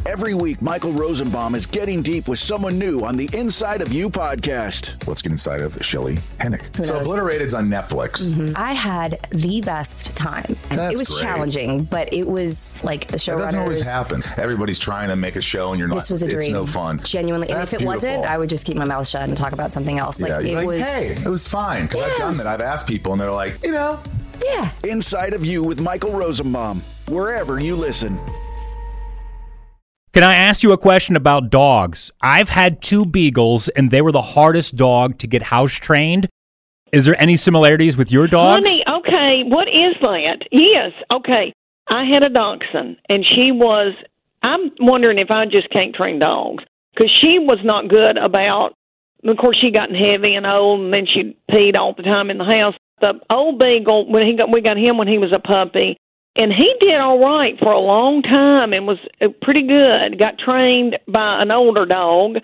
Every 0.06 0.34
week, 0.34 0.62
Michael 0.62 0.92
Rosenbaum 0.92 1.56
is 1.56 1.66
getting 1.66 2.00
deep 2.00 2.28
with 2.28 2.38
someone 2.38 2.78
new 2.78 3.00
on 3.00 3.16
the 3.16 3.28
Inside 3.32 3.82
of 3.82 3.92
You 3.92 4.08
podcast. 4.08 5.04
Let's 5.08 5.20
get 5.20 5.32
inside 5.32 5.60
of 5.62 5.84
Shelley 5.84 6.14
Hennig. 6.38 6.62
So 6.86 6.94
knows? 6.94 7.08
Obliterated's 7.08 7.54
on 7.54 7.66
Netflix. 7.66 8.22
Mm-hmm. 8.30 8.54
I 8.56 8.72
had 8.72 9.18
the 9.32 9.60
best 9.62 10.16
time. 10.16 10.54
That's 10.68 10.94
it 10.94 10.96
was 10.98 11.08
great. 11.08 11.20
challenging, 11.22 11.84
but 11.84 12.12
it 12.12 12.24
was 12.28 12.72
like 12.84 13.08
the 13.08 13.16
That 13.16 13.26
doesn't 13.26 13.58
always 13.60 13.82
showrunners. 13.82 13.84
happen. 13.84 14.22
Everybody's 14.36 14.78
trying 14.78 15.08
to 15.08 15.16
make 15.16 15.34
a 15.34 15.40
show 15.40 15.70
and 15.70 15.80
you're 15.80 15.88
not. 15.88 15.96
This 15.96 16.08
was 16.10 16.22
a 16.22 16.28
dream. 16.28 16.50
it's 16.50 16.54
no 16.54 16.66
fun. 16.66 17.00
Genuinely. 17.00 17.50
And 17.50 17.60
if 17.64 17.74
it 17.74 17.82
wasn't. 17.82 18.24
I 18.24 18.38
would 18.38 18.48
just 18.48 18.64
keep 18.64 18.76
my 18.76 18.84
mouth 18.84 19.08
shut 19.08 19.22
and 19.28 19.36
talk 19.36 19.52
about 19.52 19.72
something 19.72 19.98
else. 19.98 20.20
Like 20.20 20.30
yeah, 20.30 20.52
it 20.52 20.54
like, 20.58 20.66
was 20.68 20.82
hey, 20.82 21.08
it 21.16 21.26
was 21.26 21.48
fine 21.48 21.86
because 21.86 22.02
I've 22.02 22.16
done 22.16 22.32
Yes. 22.34 22.44
that. 22.44 22.46
I've 22.46 22.60
asked 22.60 22.86
people 22.86 23.10
and 23.10 23.20
they're 23.20 23.32
like, 23.32 23.58
you 23.64 23.72
know, 23.72 23.98
Yeah. 24.46 24.70
Inside 24.84 25.32
of 25.32 25.44
You 25.44 25.62
with 25.62 25.80
Michael 25.80 26.12
Rosenbaum, 26.12 26.82
wherever 27.08 27.58
you 27.58 27.76
listen. 27.76 28.20
Can 30.12 30.22
I 30.24 30.34
ask 30.34 30.62
you 30.62 30.72
a 30.72 30.78
question 30.78 31.14
about 31.14 31.50
dogs? 31.50 32.10
I've 32.22 32.48
had 32.48 32.80
two 32.80 33.04
beagles, 33.04 33.68
and 33.70 33.90
they 33.90 34.00
were 34.00 34.12
the 34.12 34.22
hardest 34.22 34.74
dog 34.76 35.18
to 35.18 35.26
get 35.26 35.42
house 35.42 35.74
trained. 35.74 36.26
Is 36.92 37.04
there 37.04 37.20
any 37.20 37.36
similarities 37.36 37.96
with 37.96 38.10
your 38.10 38.26
dogs? 38.26 38.66
Honey, 38.66 38.82
okay, 38.88 39.42
what 39.46 39.68
is 39.68 39.94
that? 40.00 40.38
Yes, 40.50 40.92
okay. 41.10 41.52
I 41.88 42.04
had 42.04 42.22
a 42.22 42.30
dachshund, 42.30 42.96
and 43.08 43.24
she 43.24 43.52
was. 43.52 43.94
I'm 44.42 44.70
wondering 44.80 45.18
if 45.18 45.30
I 45.30 45.44
just 45.44 45.68
can't 45.70 45.94
train 45.94 46.18
dogs 46.18 46.64
because 46.94 47.10
she 47.20 47.38
was 47.38 47.58
not 47.64 47.88
good 47.88 48.16
about. 48.16 48.70
Of 49.24 49.36
course, 49.38 49.58
she 49.60 49.70
gotten 49.70 49.94
heavy 49.94 50.34
and 50.34 50.46
old, 50.46 50.80
and 50.80 50.92
then 50.92 51.06
she 51.12 51.36
peed 51.50 51.74
all 51.74 51.94
the 51.94 52.04
time 52.04 52.30
in 52.30 52.38
the 52.38 52.44
house. 52.44 52.74
The 53.00 53.20
old 53.30 53.58
beagle, 53.58 54.10
when 54.10 54.26
he 54.26 54.36
got, 54.36 54.50
we 54.50 54.60
got 54.62 54.78
him 54.78 54.96
when 54.96 55.08
he 55.08 55.18
was 55.18 55.32
a 55.32 55.38
puppy, 55.38 55.96
and 56.36 56.52
he 56.52 56.74
did 56.80 56.98
all 56.98 57.18
right 57.18 57.58
for 57.58 57.72
a 57.72 57.80
long 57.80 58.22
time 58.22 58.72
and 58.72 58.86
was 58.86 58.98
uh, 59.20 59.28
pretty 59.42 59.66
good. 59.66 60.18
Got 60.18 60.38
trained 60.38 60.98
by 61.08 61.42
an 61.42 61.50
older 61.50 61.86
dog 61.86 62.36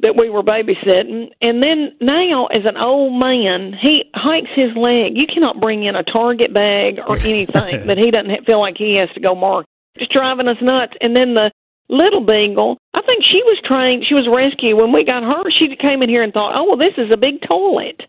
that 0.00 0.16
we 0.16 0.28
were 0.28 0.42
babysitting. 0.42 1.30
And 1.40 1.62
then 1.62 1.92
now, 2.00 2.46
as 2.46 2.64
an 2.64 2.76
old 2.76 3.18
man, 3.18 3.72
he 3.80 4.04
hikes 4.14 4.50
his 4.54 4.76
leg. 4.76 5.16
You 5.16 5.26
cannot 5.32 5.60
bring 5.60 5.84
in 5.84 5.94
a 5.94 6.02
Target 6.02 6.52
bag 6.52 6.98
or 7.06 7.16
anything 7.24 7.86
that 7.86 7.98
he 7.98 8.10
doesn't 8.10 8.44
feel 8.44 8.60
like 8.60 8.76
he 8.76 8.96
has 8.96 9.08
to 9.14 9.20
go 9.20 9.34
mark. 9.34 9.66
Just 9.98 10.12
driving 10.12 10.48
us 10.48 10.56
nuts. 10.60 10.94
And 11.00 11.14
then 11.14 11.34
the 11.34 11.50
little 11.88 12.24
beagle, 12.24 12.78
I 12.94 13.02
think 13.02 13.22
she 13.22 13.42
was 13.44 13.60
trained, 13.64 14.04
she 14.08 14.14
was 14.14 14.28
rescued. 14.28 14.76
When 14.76 14.92
we 14.92 15.04
got 15.04 15.22
her, 15.22 15.50
she 15.50 15.76
came 15.76 16.02
in 16.02 16.08
here 16.08 16.22
and 16.22 16.32
thought, 16.32 16.56
oh, 16.56 16.64
well, 16.64 16.76
this 16.76 16.96
is 16.98 17.12
a 17.12 17.16
big 17.16 17.40
toilet. 17.46 18.02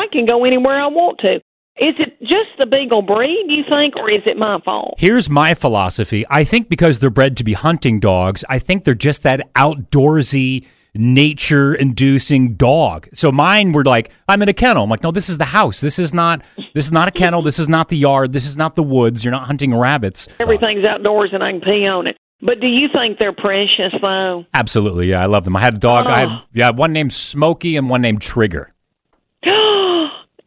I 0.00 0.06
can 0.12 0.26
go 0.26 0.44
anywhere 0.44 0.80
I 0.82 0.86
want 0.86 1.18
to. 1.20 1.36
Is 1.76 1.94
it 1.98 2.18
just 2.20 2.50
the 2.58 2.66
beagle 2.66 3.00
breed, 3.02 3.46
you 3.48 3.62
think, 3.68 3.96
or 3.96 4.10
is 4.10 4.22
it 4.26 4.36
my 4.36 4.58
fault? 4.64 4.94
Here's 4.98 5.30
my 5.30 5.54
philosophy. 5.54 6.26
I 6.28 6.44
think 6.44 6.68
because 6.68 6.98
they're 6.98 7.08
bred 7.10 7.36
to 7.38 7.44
be 7.44 7.54
hunting 7.54 8.00
dogs, 8.00 8.44
I 8.48 8.58
think 8.58 8.84
they're 8.84 8.94
just 8.94 9.22
that 9.22 9.52
outdoorsy, 9.54 10.66
nature 10.94 11.74
inducing 11.74 12.54
dog. 12.54 13.08
So 13.14 13.32
mine 13.32 13.72
were 13.72 13.84
like, 13.84 14.10
I'm 14.28 14.42
in 14.42 14.48
a 14.48 14.52
kennel. 14.52 14.84
I'm 14.84 14.90
like, 14.90 15.02
no, 15.02 15.10
this 15.10 15.28
is 15.28 15.38
the 15.38 15.44
house. 15.46 15.80
This 15.80 15.98
is 15.98 16.12
not 16.12 16.42
this 16.74 16.86
is 16.86 16.92
not 16.92 17.08
a 17.08 17.12
kennel. 17.12 17.42
This 17.42 17.58
is 17.58 17.68
not 17.68 17.88
the 17.88 17.96
yard. 17.96 18.32
This 18.32 18.46
is 18.46 18.56
not 18.56 18.74
the 18.76 18.82
woods. 18.82 19.24
You're 19.24 19.32
not 19.32 19.46
hunting 19.46 19.74
rabbits. 19.74 20.28
Everything's 20.40 20.84
outdoors 20.84 21.30
and 21.32 21.42
I 21.42 21.52
can 21.52 21.60
pee 21.60 21.86
on 21.86 22.06
it. 22.08 22.16
But 22.42 22.60
do 22.60 22.66
you 22.66 22.88
think 22.92 23.18
they're 23.18 23.32
precious 23.34 23.92
though? 24.00 24.44
Absolutely, 24.54 25.08
yeah, 25.10 25.22
I 25.22 25.26
love 25.26 25.44
them. 25.44 25.56
I 25.56 25.60
had 25.60 25.74
a 25.74 25.78
dog. 25.78 26.06
I 26.06 26.20
had 26.20 26.28
Oh. 26.28 26.38
yeah, 26.52 26.70
one 26.70 26.92
named 26.92 27.12
Smokey 27.12 27.76
and 27.76 27.88
one 27.90 28.00
named 28.02 28.22
Trigger. 28.22 28.72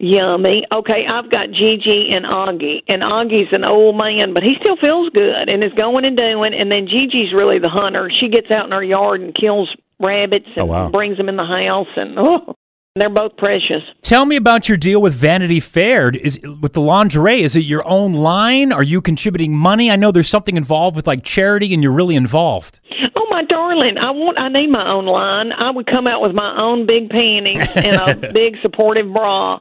Yummy. 0.03 0.63
Okay, 0.71 1.05
I've 1.09 1.31
got 1.31 1.47
Gigi 1.51 2.09
and 2.11 2.25
Augie, 2.25 2.83
and 2.89 3.01
Augie's 3.01 3.47
an 3.53 3.63
old 3.63 3.95
man, 3.97 4.33
but 4.33 4.43
he 4.43 4.55
still 4.59 4.75
feels 4.75 5.09
good 5.11 5.47
and 5.47 5.63
is 5.63 5.71
going 5.73 6.03
and 6.03 6.17
doing. 6.17 6.53
And 6.53 6.69
then 6.69 6.87
Gigi's 6.87 7.33
really 7.33 7.57
the 7.59 7.69
hunter. 7.69 8.11
She 8.19 8.27
gets 8.27 8.51
out 8.51 8.65
in 8.65 8.71
her 8.73 8.83
yard 8.83 9.21
and 9.21 9.33
kills 9.33 9.73
rabbits 9.99 10.45
oh, 10.57 10.61
and 10.61 10.69
Oh, 10.69 10.73
wow. 10.73 10.89
brings 10.89 11.15
them 11.17 11.29
in 11.29 11.37
the 11.37 11.45
house, 11.45 11.87
and 11.95 12.19
oh, 12.19 12.53
they're 12.95 13.09
both 13.09 13.37
precious. 13.37 13.81
Tell 14.01 14.25
me 14.25 14.35
about 14.35 14.67
your 14.67 14.77
deal 14.77 15.01
with 15.01 15.13
Vanity 15.15 15.61
Fair. 15.61 16.09
Is 16.09 16.37
with 16.61 16.73
the 16.73 16.81
lingerie? 16.81 17.41
Is 17.41 17.55
it 17.55 17.61
your 17.63 17.87
own 17.87 18.11
line? 18.13 18.73
Are 18.73 18.83
you 18.83 19.01
contributing 19.01 19.55
money? 19.55 19.89
I 19.89 19.95
know 19.95 20.11
there's 20.11 20.27
something 20.29 20.57
involved 20.57 20.95
with 20.97 21.07
like 21.07 21.23
charity, 21.23 21.73
and 21.73 21.81
you're 21.81 21.93
really 21.93 22.15
involved. 22.15 22.81
Oh 23.15 23.25
my 23.29 23.43
darling, 23.45 23.97
I 23.97 24.11
want 24.11 24.37
I 24.37 24.49
need 24.49 24.67
my 24.69 24.87
own 24.91 25.05
line. 25.05 25.53
I 25.53 25.71
would 25.71 25.87
come 25.87 26.07
out 26.07 26.21
with 26.21 26.33
my 26.35 26.55
own 26.61 26.85
big 26.85 27.09
panties 27.09 27.67
and 27.75 27.95
a 27.95 28.31
big 28.33 28.55
supportive 28.61 29.11
bra 29.11 29.59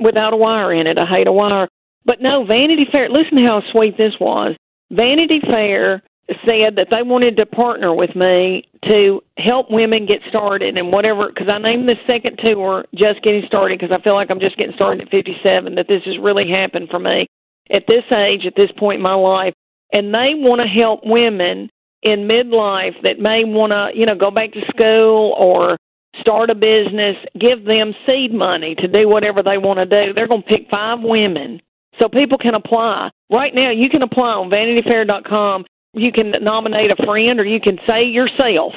without 0.00 0.32
a 0.32 0.36
wire 0.36 0.72
in 0.72 0.86
it. 0.86 0.98
I 0.98 1.06
hate 1.06 1.26
a 1.26 1.32
wire. 1.32 1.68
But 2.04 2.20
no, 2.20 2.44
Vanity 2.44 2.86
Fair, 2.90 3.08
listen 3.08 3.36
to 3.36 3.44
how 3.44 3.62
sweet 3.72 3.96
this 3.96 4.14
was. 4.20 4.56
Vanity 4.90 5.40
Fair 5.40 6.02
said 6.46 6.76
that 6.76 6.88
they 6.90 7.02
wanted 7.02 7.36
to 7.36 7.46
partner 7.46 7.94
with 7.94 8.14
me 8.14 8.64
to 8.84 9.20
help 9.36 9.70
women 9.70 10.06
get 10.06 10.20
started 10.28 10.76
and 10.76 10.92
whatever 10.92 11.28
because 11.28 11.48
I 11.48 11.58
named 11.58 11.88
this 11.88 11.98
second 12.06 12.38
tour 12.38 12.84
just 12.94 13.22
getting 13.22 13.42
started 13.46 13.78
because 13.78 13.94
I 13.94 14.02
feel 14.02 14.14
like 14.14 14.30
I'm 14.30 14.40
just 14.40 14.56
getting 14.56 14.74
started 14.74 15.02
at 15.02 15.10
57 15.10 15.74
that 15.74 15.88
this 15.88 16.02
has 16.04 16.18
really 16.18 16.48
happened 16.48 16.88
for 16.88 17.00
me 17.00 17.26
at 17.70 17.84
this 17.88 18.04
age 18.12 18.46
at 18.46 18.54
this 18.56 18.70
point 18.78 18.98
in 18.98 19.02
my 19.02 19.14
life 19.14 19.54
and 19.92 20.14
they 20.14 20.34
want 20.34 20.60
to 20.60 20.68
help 20.68 21.00
women 21.04 21.68
in 22.02 22.28
midlife 22.28 22.94
that 23.02 23.18
may 23.18 23.44
want 23.44 23.72
to, 23.72 23.90
you 23.98 24.06
know, 24.06 24.14
go 24.14 24.30
back 24.30 24.52
to 24.52 24.60
school 24.68 25.34
or 25.36 25.76
start 26.18 26.50
a 26.50 26.54
business, 26.54 27.16
give 27.38 27.64
them 27.64 27.94
seed 28.06 28.32
money 28.32 28.74
to 28.76 28.88
do 28.88 29.08
whatever 29.08 29.42
they 29.42 29.58
want 29.58 29.78
to 29.78 29.86
do. 29.86 30.12
They're 30.12 30.28
going 30.28 30.42
to 30.42 30.48
pick 30.48 30.68
five 30.70 30.98
women 31.02 31.60
so 31.98 32.08
people 32.08 32.38
can 32.38 32.54
apply. 32.54 33.10
Right 33.30 33.54
now, 33.54 33.70
you 33.70 33.88
can 33.88 34.02
apply 34.02 34.32
on 34.34 34.50
vanityfair.com. 34.50 35.64
You 35.94 36.12
can 36.12 36.32
nominate 36.42 36.90
a 36.90 36.96
friend 37.04 37.40
or 37.40 37.44
you 37.44 37.60
can 37.60 37.78
say 37.86 38.04
yourself. 38.04 38.72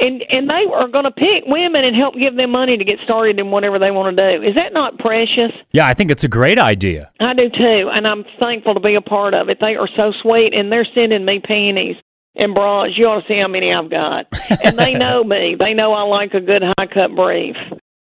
And 0.00 0.22
and 0.30 0.48
they 0.48 0.62
are 0.72 0.86
going 0.86 1.06
to 1.06 1.10
pick 1.10 1.42
women 1.46 1.82
and 1.84 1.96
help 1.96 2.14
give 2.14 2.36
them 2.36 2.52
money 2.52 2.76
to 2.76 2.84
get 2.84 3.00
started 3.02 3.40
in 3.40 3.50
whatever 3.50 3.80
they 3.80 3.90
want 3.90 4.16
to 4.16 4.38
do. 4.38 4.46
Is 4.46 4.54
that 4.54 4.72
not 4.72 4.96
precious? 4.98 5.50
Yeah, 5.72 5.88
I 5.88 5.94
think 5.94 6.12
it's 6.12 6.22
a 6.22 6.28
great 6.28 6.58
idea. 6.58 7.10
I 7.18 7.34
do 7.34 7.50
too, 7.50 7.90
and 7.92 8.06
I'm 8.06 8.24
thankful 8.38 8.74
to 8.74 8.80
be 8.80 8.94
a 8.94 9.00
part 9.00 9.34
of 9.34 9.48
it. 9.48 9.58
They 9.60 9.74
are 9.74 9.88
so 9.96 10.12
sweet, 10.22 10.54
and 10.54 10.70
they're 10.70 10.86
sending 10.94 11.24
me 11.24 11.40
panties 11.40 11.96
and 12.38 12.54
bras. 12.54 12.90
You 12.96 13.06
ought 13.06 13.20
to 13.22 13.28
see 13.28 13.38
how 13.40 13.48
many 13.48 13.72
I've 13.72 13.90
got. 13.90 14.26
And 14.64 14.78
they 14.78 14.94
know 14.94 15.24
me. 15.24 15.56
They 15.58 15.74
know 15.74 15.92
I 15.92 16.02
like 16.02 16.32
a 16.34 16.40
good 16.40 16.62
high 16.62 16.86
cut 16.86 17.14
brief. 17.14 17.56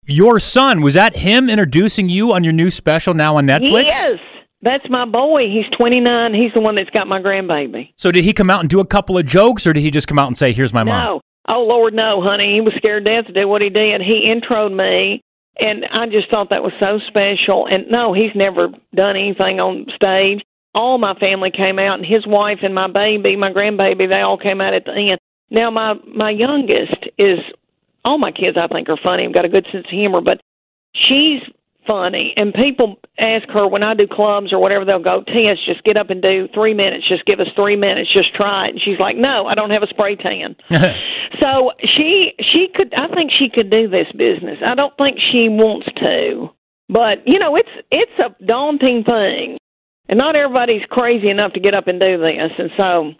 Your 0.07 0.38
son 0.38 0.83
was 0.83 0.95
that 0.95 1.17
him 1.17 1.49
introducing 1.49 2.09
you 2.11 2.35
on 2.35 2.45
your 2.45 2.53
new 2.53 2.71
special 2.71 3.14
now 3.14 3.37
on 3.38 3.47
Netflix? 3.47 3.85
Yes, 3.88 4.19
that's 4.61 4.85
my 4.91 5.07
boy. 5.07 5.49
He's 5.49 5.64
29. 5.76 6.35
He's 6.35 6.53
the 6.53 6.61
one 6.61 6.75
that's 6.75 6.91
got 6.91 7.07
my 7.07 7.21
grandbaby. 7.21 7.93
So 7.97 8.12
did 8.12 8.25
he 8.25 8.35
come 8.35 8.50
out 8.50 8.61
and 8.61 8.69
do 8.69 8.81
a 8.81 8.87
couple 8.87 9.17
of 9.17 9.25
jokes, 9.25 9.67
or 9.67 9.73
did 9.73 9.81
he 9.81 9.91
just 9.91 10.07
come 10.07 10.19
out 10.19 10.26
and 10.26 10.37
say, 10.37 10.53
"Here's 10.53 10.75
my 10.75 10.85
mom"? 10.85 11.03
No. 11.03 11.21
Oh 11.49 11.62
Lord, 11.62 11.95
no, 11.95 12.21
honey. 12.23 12.55
He 12.55 12.61
was 12.61 12.75
scared 12.76 13.05
to 13.05 13.11
death 13.23 13.26
to 13.26 13.33
do 13.33 13.47
what 13.49 13.62
he 13.62 13.69
did. 13.71 14.00
He 14.03 14.31
introed 14.31 14.75
me, 14.75 15.23
and 15.59 15.85
I 15.91 16.07
just 16.07 16.31
thought 16.31 16.50
that 16.50 16.62
was 16.62 16.73
so 16.81 16.99
special. 17.09 17.67
And 17.67 17.91
no, 17.91 18.12
he's 18.12 18.35
never 18.35 18.69
done 18.95 19.17
anything 19.17 19.61
on 19.61 19.87
stage. 19.95 20.43
All 20.75 20.99
my 20.99 21.14
family 21.14 21.50
came 21.50 21.78
out, 21.78 21.99
and 21.99 22.07
his 22.07 22.26
wife 22.26 22.59
and 22.62 22.75
my 22.75 22.88
baby, 22.90 23.37
my 23.37 23.52
grandbaby, 23.52 24.09
they 24.09 24.21
all 24.21 24.38
came 24.38 24.61
out 24.61 24.75
at 24.75 24.85
the 24.85 24.93
end. 24.93 25.21
Now 25.50 25.71
my 25.71 25.95
my 26.12 26.31
youngest 26.31 27.09
is 27.19 27.38
all 28.04 28.19
my 28.19 28.33
kids. 28.33 28.57
I 28.57 28.66
think 28.66 28.88
are 28.88 28.99
funny. 29.02 29.25
I've 29.25 29.35
got 29.35 29.45
a 29.45 29.49
good 29.49 29.66
sense 29.71 29.87
of 29.87 29.90
humor, 29.90 30.21
but 30.21 30.40
she's 30.95 31.43
funny. 31.87 32.33
And 32.37 32.52
people 32.52 32.97
ask 33.19 33.49
her 33.50 33.66
when 33.69 33.83
I 33.83 33.95
do 33.95 34.07
clubs 34.11 34.52
or 34.52 34.61
whatever, 34.61 34.85
they'll 34.85 35.02
go, 35.02 35.23
Tess, 35.23 35.59
just 35.66 35.85
get 35.85 35.97
up 35.97 36.11
and 36.11 36.23
do 36.23 36.49
three 36.54 36.75
minutes. 36.75 37.09
Just 37.09 37.25
give 37.26 37.40
us 37.40 37.49
three 37.54 37.76
minutes. 37.76 38.12
Just 38.12 38.35
try 38.35 38.66
it. 38.66 38.71
And 38.71 38.81
she's 38.83 38.99
like, 38.99 39.16
No, 39.16 39.47
I 39.47 39.54
don't 39.54 39.71
have 39.71 39.83
a 39.83 39.88
spray 39.88 40.16
tan. 40.16 40.57
so 41.40 41.73
she 41.81 42.33
she 42.40 42.69
could 42.75 42.93
I 42.95 43.09
think 43.14 43.31
she 43.38 43.49
could 43.49 43.71
do 43.71 43.88
this 43.88 44.11
business. 44.12 44.59
I 44.64 44.75
don't 44.75 44.97
think 44.97 45.19
she 45.33 45.49
wants 45.49 45.87
to. 45.97 46.49
But, 46.88 47.26
you 47.26 47.38
know, 47.38 47.57
it's 47.57 47.69
it's 47.90 48.19
a 48.19 48.45
daunting 48.45 49.04
thing. 49.04 49.57
And 50.08 50.18
not 50.18 50.37
everybody's 50.37 50.82
crazy 50.90 51.30
enough 51.30 51.52
to 51.54 51.61
get 51.61 51.75
up 51.75 51.87
and 51.87 51.99
do 51.99 52.18
this. 52.18 52.52
And 52.58 52.70
so 52.76 53.12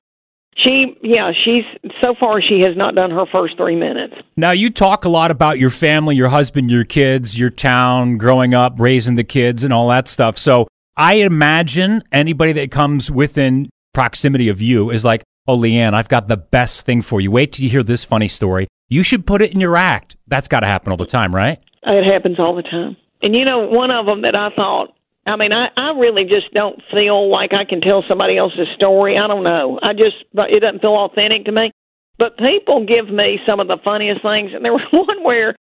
she 0.57 0.97
yeah, 1.03 1.33
she's 1.45 1.65
so 2.01 2.15
far 2.19 2.41
she 2.41 2.61
has 2.61 2.77
not 2.77 2.95
done 2.95 3.11
her 3.11 3.25
first 3.31 3.57
three 3.57 3.77
minutes. 3.77 4.15
Now 4.37 4.53
you 4.53 4.71
talk 4.71 5.05
a 5.05 5.09
lot 5.09 5.31
about 5.31 5.59
your 5.59 5.71
family, 5.71 6.15
your 6.15 6.29
husband, 6.29 6.71
your 6.71 6.85
kids, 6.85 7.39
your 7.39 7.51
town, 7.51 8.19
growing 8.19 8.55
up, 8.55 8.75
raising 8.79 9.17
the 9.17 9.25
kids, 9.25 9.65
and 9.65 9.73
all 9.73 9.89
that 9.89 10.09
stuff. 10.09 10.39
So 10.39 10.69
I 10.97 11.17
imagine 11.17 12.03
anybody 12.13 12.53
that 12.53 12.71
comes 12.71 13.11
within 13.11 13.69
proximity 13.93 14.49
of 14.49 14.61
you 14.61 14.91
is 14.91 15.05
like, 15.05 15.23
"Oh, 15.49 15.57
Leanne, 15.57 15.95
I've 15.95 16.09
got 16.09 16.29
the 16.29 16.37
best 16.37 16.87
thing 16.87 17.03
for 17.03 17.21
you. 17.21 17.31
Wait 17.31 17.53
till 17.53 17.65
you 17.65 17.71
hear 17.71 17.83
this 17.83 18.05
funny 18.05 18.29
story. 18.29 18.69
You 18.89 19.03
should 19.03 19.27
put 19.27 19.43
it 19.43 19.53
in 19.53 19.61
your 19.61 19.77
act." 19.77 20.17
That's 20.29 20.49
got 20.49 20.61
to 20.61 20.67
happen 20.67 20.93
all 20.93 20.97
the 20.97 21.07
time, 21.07 21.35
right? 21.35 21.59
It 21.83 22.05
happens 22.05 22.39
all 22.39 22.55
the 22.55 22.63
time. 22.63 22.97
And 23.23 23.35
you 23.35 23.45
know, 23.45 23.67
one 23.67 23.91
of 23.91 24.07
them 24.07 24.23
that 24.23 24.37
I 24.37 24.51
thought, 24.55 24.95
I 25.27 25.37
mean, 25.37 25.53
I, 25.53 25.69
I 25.77 25.99
really 25.99 26.25
just 26.25 26.53
don't 26.53 26.83
feel 26.93 27.31
like 27.31 27.53
I 27.55 27.65
can 27.65 27.81
tell 27.81 28.05
somebody 28.07 28.37
else's 28.37 28.69
story. 28.77 29.17
I 29.17 29.27
don't 29.27 29.45
know. 29.45 29.79
I 29.83 29.93
just, 29.93 30.17
it 30.35 30.61
doesn't 30.61 30.81
feel 30.81 30.97
authentic 30.97 31.47
to 31.47 31.53
me. 31.53 31.73
But 32.19 32.37
people 32.39 32.87
give 32.87 33.13
me 33.13 33.41
some 33.47 33.59
of 33.59 33.67
the 33.67 33.79
funniest 33.83 34.23
things. 34.23 34.53
And 34.55 34.65
there 34.65 34.73
was 34.73 34.87
one 34.93 35.25
where 35.25 35.57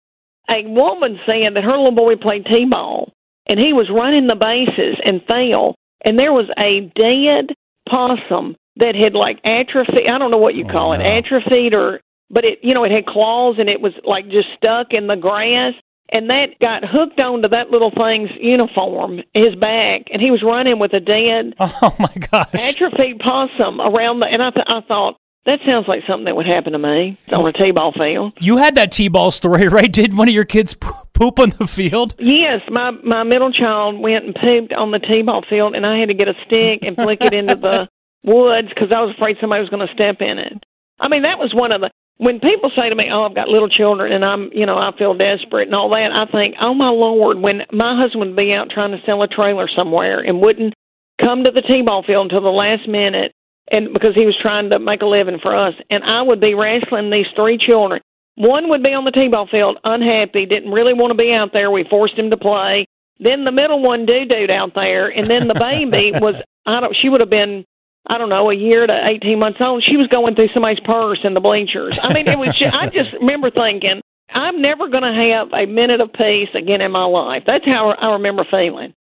a 0.48 0.66
woman 0.66 1.18
said 1.26 1.54
that 1.54 1.64
her 1.64 1.76
little 1.76 1.94
boy 1.94 2.16
played 2.16 2.46
T-ball 2.46 3.12
and 3.48 3.60
he 3.60 3.72
was 3.72 3.90
running 3.92 4.26
the 4.26 4.34
bases 4.34 4.98
and 5.04 5.22
fell. 5.26 5.74
And 6.04 6.18
there 6.18 6.32
was 6.32 6.48
a 6.56 6.90
dead 6.96 7.54
possum 7.88 8.56
that 8.76 8.94
had 8.94 9.14
like 9.14 9.38
atrophy. 9.44 10.08
I 10.08 10.18
don't 10.18 10.30
know 10.30 10.38
what 10.38 10.54
you 10.54 10.64
oh, 10.66 10.72
call 10.72 10.92
it, 10.94 11.02
atrophied 11.02 11.74
or, 11.74 12.00
but 12.30 12.44
it, 12.44 12.60
you 12.62 12.72
know, 12.72 12.84
it 12.84 12.92
had 12.92 13.06
claws 13.06 13.56
and 13.58 13.68
it 13.68 13.80
was 13.80 13.92
like 14.04 14.24
just 14.30 14.48
stuck 14.56 14.88
in 14.92 15.06
the 15.06 15.16
grass 15.16 15.74
and 16.12 16.28
that 16.30 16.58
got 16.60 16.82
hooked 16.84 17.18
onto 17.20 17.48
that 17.48 17.70
little 17.70 17.90
thing's 17.90 18.30
uniform, 18.40 19.20
his 19.34 19.54
back, 19.54 20.02
and 20.12 20.20
he 20.20 20.30
was 20.30 20.42
running 20.42 20.78
with 20.78 20.92
a 20.92 21.00
dead 21.00 21.54
Oh 21.60 21.94
my 21.98 22.12
gosh! 22.30 22.54
atrophied 22.54 23.18
possum 23.18 23.80
around 23.80 24.20
the. 24.20 24.26
And 24.26 24.42
I, 24.42 24.50
th- 24.50 24.66
I 24.68 24.80
thought 24.86 25.16
that 25.46 25.60
sounds 25.66 25.86
like 25.88 26.02
something 26.06 26.26
that 26.26 26.36
would 26.36 26.46
happen 26.46 26.72
to 26.72 26.78
me 26.78 27.18
on 27.32 27.46
a 27.46 27.52
t-ball 27.52 27.92
field. 27.92 28.34
You 28.40 28.58
had 28.58 28.74
that 28.74 28.92
t-ball 28.92 29.30
story, 29.30 29.68
right? 29.78 29.90
Did 29.90 30.16
one 30.16 30.28
of 30.28 30.34
your 30.34 30.44
kids 30.44 30.74
poop 30.74 31.38
on 31.38 31.50
the 31.58 31.66
field? 31.66 32.14
Yes, 32.18 32.60
my 32.70 32.90
my 32.90 33.22
middle 33.22 33.52
child 33.52 33.98
went 33.98 34.24
and 34.26 34.34
pooped 34.34 34.72
on 34.72 34.90
the 34.90 34.98
t-ball 34.98 35.44
field, 35.48 35.74
and 35.74 35.86
I 35.86 35.98
had 35.98 36.08
to 36.08 36.14
get 36.14 36.28
a 36.28 36.34
stick 36.46 36.80
and 36.82 36.96
flick 36.96 37.22
it 37.22 37.32
into 37.32 37.54
the 37.54 37.88
woods 38.24 38.68
because 38.68 38.92
I 38.92 39.00
was 39.00 39.14
afraid 39.16 39.36
somebody 39.40 39.60
was 39.60 39.70
going 39.70 39.86
to 39.86 39.94
step 39.94 40.16
in 40.20 40.38
it. 40.38 40.62
I 40.98 41.08
mean, 41.08 41.22
that 41.22 41.38
was 41.38 41.54
one 41.54 41.72
of 41.72 41.80
the 41.80 41.90
when 42.20 42.38
people 42.38 42.70
say 42.76 42.86
to 42.90 42.94
me, 42.94 43.08
"Oh, 43.10 43.24
I've 43.24 43.34
got 43.34 43.48
little 43.48 43.68
children 43.68 44.12
and 44.12 44.22
I'm, 44.22 44.50
you 44.52 44.66
know, 44.66 44.76
I 44.76 44.92
feel 44.98 45.14
desperate 45.14 45.68
and 45.68 45.74
all 45.74 45.88
that," 45.90 46.12
I 46.12 46.26
think, 46.26 46.54
"Oh 46.60 46.74
my 46.74 46.90
lord!" 46.90 47.40
When 47.40 47.62
my 47.72 47.96
husband 47.96 48.20
would 48.20 48.36
be 48.36 48.52
out 48.52 48.68
trying 48.68 48.90
to 48.92 49.02
sell 49.06 49.22
a 49.22 49.28
trailer 49.28 49.68
somewhere 49.74 50.20
and 50.20 50.42
wouldn't 50.42 50.74
come 51.18 51.44
to 51.44 51.50
the 51.50 51.62
t-ball 51.62 52.02
field 52.02 52.26
until 52.26 52.42
the 52.42 52.50
last 52.50 52.86
minute, 52.86 53.32
and 53.70 53.94
because 53.94 54.14
he 54.14 54.26
was 54.26 54.36
trying 54.36 54.68
to 54.68 54.78
make 54.78 55.00
a 55.00 55.06
living 55.06 55.38
for 55.40 55.56
us, 55.56 55.72
and 55.88 56.04
I 56.04 56.20
would 56.20 56.40
be 56.40 56.52
wrestling 56.52 57.08
these 57.10 57.28
three 57.34 57.56
children. 57.56 58.02
One 58.34 58.68
would 58.68 58.82
be 58.82 58.92
on 58.92 59.04
the 59.04 59.12
t-ball 59.12 59.46
field, 59.50 59.78
unhappy, 59.82 60.44
didn't 60.44 60.72
really 60.72 60.92
want 60.92 61.12
to 61.12 61.16
be 61.16 61.32
out 61.32 61.54
there. 61.54 61.70
We 61.70 61.84
forced 61.84 62.18
him 62.18 62.30
to 62.30 62.36
play. 62.36 62.84
Then 63.18 63.44
the 63.44 63.52
middle 63.52 63.80
one 63.80 64.04
doo 64.04 64.26
dooed 64.26 64.50
out 64.50 64.74
there, 64.74 65.08
and 65.08 65.26
then 65.26 65.48
the 65.48 65.54
baby 65.54 66.12
was 66.20 66.36
I 66.66 66.80
don't. 66.80 66.94
She 67.00 67.08
would 67.08 67.20
have 67.20 67.30
been 67.30 67.64
I 68.06 68.18
don't 68.18 68.28
know, 68.28 68.50
a 68.50 68.54
year 68.54 68.86
to 68.86 69.08
18 69.08 69.38
months 69.38 69.58
old, 69.60 69.84
she 69.86 69.96
was 69.96 70.08
going 70.08 70.34
through 70.34 70.48
somebody's 70.54 70.80
purse 70.80 71.20
in 71.22 71.34
the 71.34 71.40
bleachers. 71.40 71.98
I 72.02 72.12
mean, 72.12 72.26
it 72.26 72.38
was 72.38 72.56
just, 72.56 72.74
I 72.74 72.88
just 72.88 73.12
remember 73.20 73.50
thinking, 73.50 74.00
I'm 74.32 74.62
never 74.62 74.88
going 74.88 75.02
to 75.02 75.12
have 75.12 75.52
a 75.52 75.66
minute 75.66 76.00
of 76.00 76.12
peace 76.12 76.48
again 76.54 76.80
in 76.80 76.92
my 76.92 77.04
life. 77.04 77.42
That's 77.46 77.64
how 77.64 77.90
I 77.90 78.12
remember 78.12 78.44
feeling. 78.50 78.94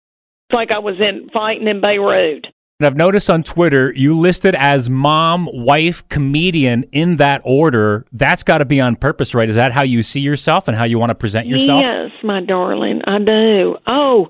It's 0.49 0.53
like 0.53 0.71
I 0.71 0.79
was 0.79 0.95
in 0.99 1.29
fighting 1.31 1.67
in 1.67 1.81
Beirut. 1.81 2.47
And 2.79 2.87
I've 2.87 2.95
noticed 2.95 3.29
on 3.29 3.43
Twitter 3.43 3.93
you 3.93 4.17
listed 4.17 4.55
as 4.55 4.89
mom, 4.89 5.49
wife, 5.51 6.07
comedian 6.09 6.85
in 6.91 7.17
that 7.17 7.41
order. 7.43 8.05
That's 8.11 8.43
got 8.43 8.59
to 8.59 8.65
be 8.65 8.79
on 8.79 8.95
purpose, 8.95 9.35
right? 9.35 9.49
Is 9.49 9.55
that 9.55 9.73
how 9.73 9.83
you 9.83 10.01
see 10.01 10.21
yourself 10.21 10.67
and 10.67 10.77
how 10.77 10.85
you 10.85 10.97
want 10.97 11.09
to 11.09 11.15
present 11.15 11.47
yourself? 11.47 11.79
Yes, 11.81 12.11
my 12.23 12.41
darling, 12.41 13.01
I 13.05 13.19
do. 13.19 13.75
Oh, 13.85 14.29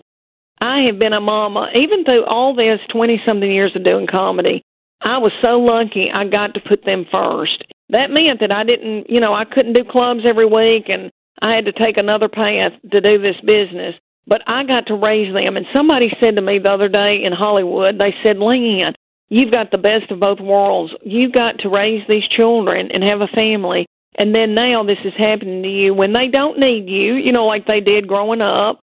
I 0.62 0.82
have 0.82 1.00
been 1.00 1.13
a 1.13 1.22
mama. 1.22 1.70
Even 1.75 2.04
through 2.04 2.25
all 2.25 2.54
this 2.54 2.80
20 2.92 3.22
something 3.25 3.50
years 3.50 3.75
of 3.75 3.84
doing 3.84 4.08
comedy, 4.08 4.63
I 5.01 5.18
was 5.18 5.32
so 5.42 5.60
lucky 5.60 6.10
I 6.13 6.25
got 6.25 6.54
to 6.56 6.60
put 6.60 6.84
them 6.84 7.06
first. 7.12 7.63
that 7.89 8.12
meant 8.12 8.42
that 8.42 8.51
I 8.51 8.63
didn't, 8.63 9.10
you 9.10 9.20
know, 9.20 9.34
I 9.34 9.46
couldn't 9.46 9.74
do 9.74 9.84
clubs 9.89 10.22
every 10.28 10.46
week 10.46 10.89
and 10.89 11.12
I 11.42 11.56
had 11.56 11.66
to 11.66 11.72
take 11.72 11.98
another 11.98 12.28
path 12.28 12.74
to 12.92 13.01
do 13.01 13.18
this 13.18 13.39
business. 13.46 13.96
But 14.28 14.42
I 14.46 14.63
got 14.63 14.88
to 14.88 14.96
raise 14.96 15.34
them. 15.34 15.58
And 15.58 15.66
somebody 15.74 16.12
said 16.20 16.36
to 16.36 16.42
me 16.42 16.60
the 16.60 16.70
other 16.70 16.89
day 16.89 17.24
in 17.24 17.34
Hollywood, 17.34 17.98
they 17.98 18.13
said, 18.22 18.38
Leanne, 18.38 18.94
you've 19.30 19.51
got 19.51 19.72
the 19.72 19.78
best 19.78 20.12
of 20.12 20.20
both 20.20 20.39
worlds. 20.39 20.94
You've 21.01 21.32
got 21.32 21.58
to 21.60 21.70
raise 21.70 22.04
these 22.08 22.28
children 22.28 22.89
and 22.94 23.04
have 23.04 23.22
a 23.22 23.28
family. 23.28 23.88
And 24.18 24.36
then 24.36 24.54
now 24.54 24.84
this 24.84 25.00
is 25.06 25.13
happening 25.18 25.63
to 25.63 25.70
you 25.70 25.94
when 25.94 26.13
they 26.13 26.28
don't 26.28 26.60
need 26.60 26.88
you, 26.89 27.16
you 27.16 27.32
know, 27.32 27.46
like 27.46 27.66
they 27.66 27.80
did 27.80 28.08
growing 28.08 28.42
up. 28.42 28.82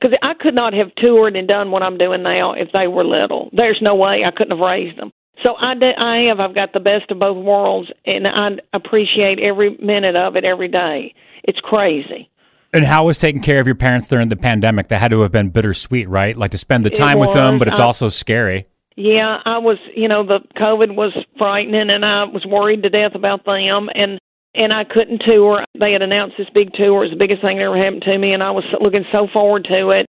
Because 0.00 0.16
I 0.22 0.32
could 0.38 0.54
not 0.54 0.74
have 0.74 0.94
toured 0.96 1.34
and 1.34 1.48
done 1.48 1.70
what 1.70 1.82
I'm 1.82 1.98
doing 1.98 2.22
now 2.22 2.52
if 2.52 2.68
they 2.72 2.86
were 2.86 3.04
little. 3.04 3.50
There's 3.52 3.78
no 3.82 3.96
way 3.96 4.22
I 4.24 4.30
couldn't 4.30 4.56
have 4.56 4.64
raised 4.64 4.98
them. 4.98 5.12
So 5.42 5.54
I, 5.54 5.72
I 5.96 6.28
have. 6.28 6.40
I've 6.40 6.54
got 6.54 6.72
the 6.72 6.80
best 6.80 7.10
of 7.10 7.18
both 7.18 7.36
worlds, 7.36 7.90
and 8.06 8.26
I 8.26 8.48
appreciate 8.72 9.38
every 9.38 9.76
minute 9.80 10.16
of 10.16 10.36
it 10.36 10.44
every 10.44 10.68
day. 10.68 11.14
It's 11.44 11.60
crazy. 11.60 12.28
And 12.74 12.84
how 12.84 13.06
was 13.06 13.18
taking 13.18 13.40
care 13.40 13.60
of 13.60 13.66
your 13.66 13.76
parents 13.76 14.08
during 14.08 14.28
the 14.28 14.36
pandemic? 14.36 14.88
That 14.88 15.00
had 15.00 15.10
to 15.12 15.20
have 15.20 15.32
been 15.32 15.50
bittersweet, 15.50 16.08
right? 16.08 16.36
Like 16.36 16.50
to 16.50 16.58
spend 16.58 16.84
the 16.84 16.90
time 16.90 17.18
with 17.18 17.32
them, 17.32 17.58
but 17.58 17.68
it's 17.68 17.80
I, 17.80 17.84
also 17.84 18.08
scary. 18.08 18.66
Yeah, 18.96 19.38
I 19.44 19.58
was. 19.58 19.78
You 19.94 20.08
know, 20.08 20.26
the 20.26 20.40
COVID 20.56 20.94
was 20.94 21.16
frightening, 21.38 21.88
and 21.88 22.04
I 22.04 22.24
was 22.24 22.44
worried 22.46 22.82
to 22.82 22.90
death 22.90 23.14
about 23.14 23.44
them. 23.44 23.88
And 23.94 24.20
and 24.54 24.72
I 24.72 24.84
couldn't 24.84 25.22
tour. 25.26 25.64
They 25.78 25.92
had 25.92 26.02
announced 26.02 26.36
this 26.38 26.48
big 26.54 26.72
tour. 26.72 27.04
It 27.04 27.08
was 27.08 27.10
the 27.10 27.18
biggest 27.18 27.42
thing 27.42 27.58
that 27.58 27.64
ever 27.64 27.76
happened 27.76 28.02
to 28.02 28.18
me, 28.18 28.32
and 28.32 28.42
I 28.42 28.50
was 28.50 28.64
looking 28.80 29.04
so 29.12 29.28
forward 29.32 29.64
to 29.64 29.90
it. 29.90 30.06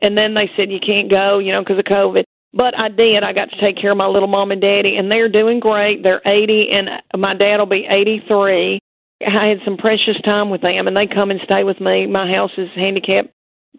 And 0.00 0.16
then 0.16 0.34
they 0.34 0.50
said 0.56 0.70
you 0.70 0.80
can't 0.84 1.10
go, 1.10 1.38
you 1.38 1.52
know, 1.52 1.62
because 1.62 1.78
of 1.78 1.84
COVID. 1.84 2.24
But 2.54 2.76
I 2.78 2.88
did. 2.88 3.22
I 3.22 3.32
got 3.32 3.50
to 3.50 3.60
take 3.60 3.80
care 3.80 3.92
of 3.92 3.96
my 3.96 4.06
little 4.06 4.28
mom 4.28 4.50
and 4.50 4.60
daddy, 4.60 4.96
and 4.96 5.10
they're 5.10 5.28
doing 5.28 5.60
great. 5.60 6.02
They're 6.02 6.20
80, 6.26 6.68
and 6.72 6.88
my 7.20 7.34
dad 7.34 7.58
will 7.58 7.66
be 7.66 7.86
83. 7.88 8.78
I 9.24 9.46
had 9.46 9.58
some 9.64 9.76
precious 9.76 10.20
time 10.24 10.50
with 10.50 10.62
them, 10.62 10.86
and 10.86 10.96
they 10.96 11.06
come 11.06 11.30
and 11.30 11.40
stay 11.44 11.64
with 11.64 11.80
me. 11.80 12.06
My 12.06 12.30
house 12.30 12.50
is 12.58 12.68
handicapped 12.74 13.30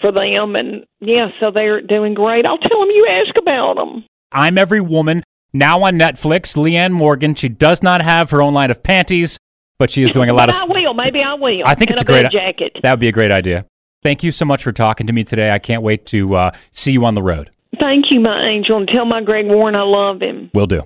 for 0.01 0.11
them, 0.11 0.55
and 0.55 0.85
yeah, 1.01 1.27
so 1.39 1.51
they're 1.51 1.81
doing 1.81 2.13
great. 2.13 2.45
I'll 2.45 2.57
tell 2.57 2.79
them 2.79 2.89
you 2.89 3.07
ask 3.11 3.35
about 3.37 3.75
them. 3.75 4.05
I'm 4.31 4.57
Every 4.57 4.81
Woman, 4.81 5.23
now 5.51 5.83
on 5.83 5.99
Netflix. 5.99 6.55
Leanne 6.55 6.93
Morgan, 6.93 7.35
she 7.35 7.49
does 7.49 7.83
not 7.83 8.01
have 8.01 8.31
her 8.31 8.41
own 8.41 8.53
line 8.53 8.71
of 8.71 8.81
panties, 8.81 9.37
but 9.79 9.91
she 9.91 10.03
is 10.03 10.11
doing 10.11 10.29
a 10.29 10.33
lot 10.33 10.49
of. 10.49 10.55
I 10.63 10.65
will. 10.67 10.93
Maybe 10.93 11.21
I 11.21 11.33
will. 11.33 11.63
I 11.65 11.75
think 11.75 11.91
and 11.91 11.99
it's 11.99 12.09
a, 12.09 12.13
a 12.13 12.21
great 12.21 12.31
jacket. 12.31 12.77
That 12.81 12.91
would 12.91 12.99
be 12.99 13.07
a 13.07 13.11
great 13.11 13.31
idea. 13.31 13.65
Thank 14.01 14.23
you 14.23 14.31
so 14.31 14.45
much 14.45 14.63
for 14.63 14.71
talking 14.71 15.07
to 15.07 15.13
me 15.13 15.23
today. 15.23 15.51
I 15.51 15.59
can't 15.59 15.81
wait 15.81 16.05
to 16.07 16.35
uh, 16.35 16.51
see 16.71 16.91
you 16.91 17.05
on 17.05 17.15
the 17.15 17.23
road. 17.23 17.51
Thank 17.79 18.05
you, 18.11 18.19
my 18.19 18.45
angel, 18.45 18.77
and 18.77 18.87
tell 18.87 19.05
my 19.05 19.21
Greg 19.23 19.45
Warren 19.47 19.75
I 19.75 19.81
love 19.83 20.21
him. 20.21 20.51
Will 20.53 20.67
do. 20.67 20.83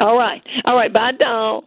All 0.00 0.16
right. 0.16 0.42
All 0.64 0.76
right. 0.76 0.92
Bye, 0.92 1.12
doll. 1.18 1.64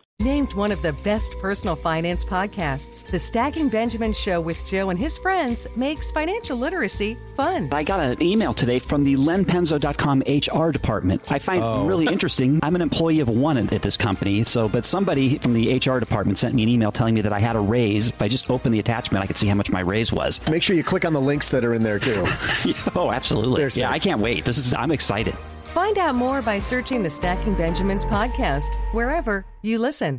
Named 0.50 0.58
one 0.58 0.72
of 0.72 0.82
the 0.82 0.94
best 1.04 1.38
personal 1.40 1.76
finance 1.76 2.26
podcasts, 2.26 3.06
The 3.06 3.20
Stacking 3.20 3.70
Benjamin 3.70 4.14
Show 4.14 4.42
with 4.42 4.66
Joe 4.66 4.90
and 4.90 4.98
his 4.98 5.16
friends 5.16 5.68
makes 5.76 6.10
financial 6.12 6.58
literacy 6.58 7.18
fun. 7.36 7.70
I 7.72 7.84
got 7.84 8.00
an 8.00 8.20
email 8.24 8.52
today 8.56 8.80
from 8.80 9.04
the 9.04 9.16
lenpenzo.com 9.16 10.24
HR 10.28 10.72
department. 10.72 11.32
I 11.32 11.38
find 11.38 11.62
Oh. 11.64 11.86
really 11.86 12.08
interesting. 12.08 12.60
I'm 12.64 12.74
an 12.76 12.82
employee 12.82 13.20
of 13.20 13.30
one 13.30 13.58
at 13.58 13.82
this 13.84 13.96
company, 13.96 14.44
so 14.44 14.68
but 14.68 14.86
somebody 14.86 15.38
from 15.38 15.54
the 15.54 15.72
HR 15.78 16.00
department 16.00 16.40
sent 16.40 16.56
me 16.56 16.64
an 16.64 16.70
email 16.70 16.92
telling 16.92 17.14
me 17.14 17.22
that 17.22 17.34
I 17.34 17.40
had 17.40 17.56
a 17.56 17.60
raise. 17.60 18.10
If 18.10 18.20
I 18.22 18.28
just 18.28 18.50
opened 18.50 18.74
the 18.74 18.80
attachment, 18.80 19.24
I 19.24 19.28
could 19.28 19.38
see 19.38 19.48
how 19.48 19.56
much 19.56 19.70
my 19.70 19.82
raise 19.82 20.12
was. 20.12 20.42
Make 20.50 20.64
sure 20.64 20.76
you 20.76 20.84
click 20.84 21.06
on 21.06 21.14
the 21.14 21.22
links 21.22 21.52
that 21.52 21.64
are 21.64 21.76
in 21.76 21.84
there 21.84 22.00
too. 22.00 22.26
oh, 22.96 23.12
absolutely. 23.12 23.58
They're 23.62 23.68
Yeah, 23.68 23.90
safe. 23.92 23.96
I 23.96 24.00
can't 24.00 24.20
wait. 24.22 24.46
This 24.46 24.58
is 24.58 24.74
I'm 24.74 24.92
excited. 24.92 25.36
Find 25.66 26.00
out 26.00 26.16
more 26.16 26.42
by 26.42 26.58
searching 26.58 27.04
the 27.04 27.12
Stacking 27.12 27.54
Benjamins 27.54 28.04
podcast 28.04 28.74
wherever 28.92 29.46
you 29.62 29.78
listen. 29.78 30.18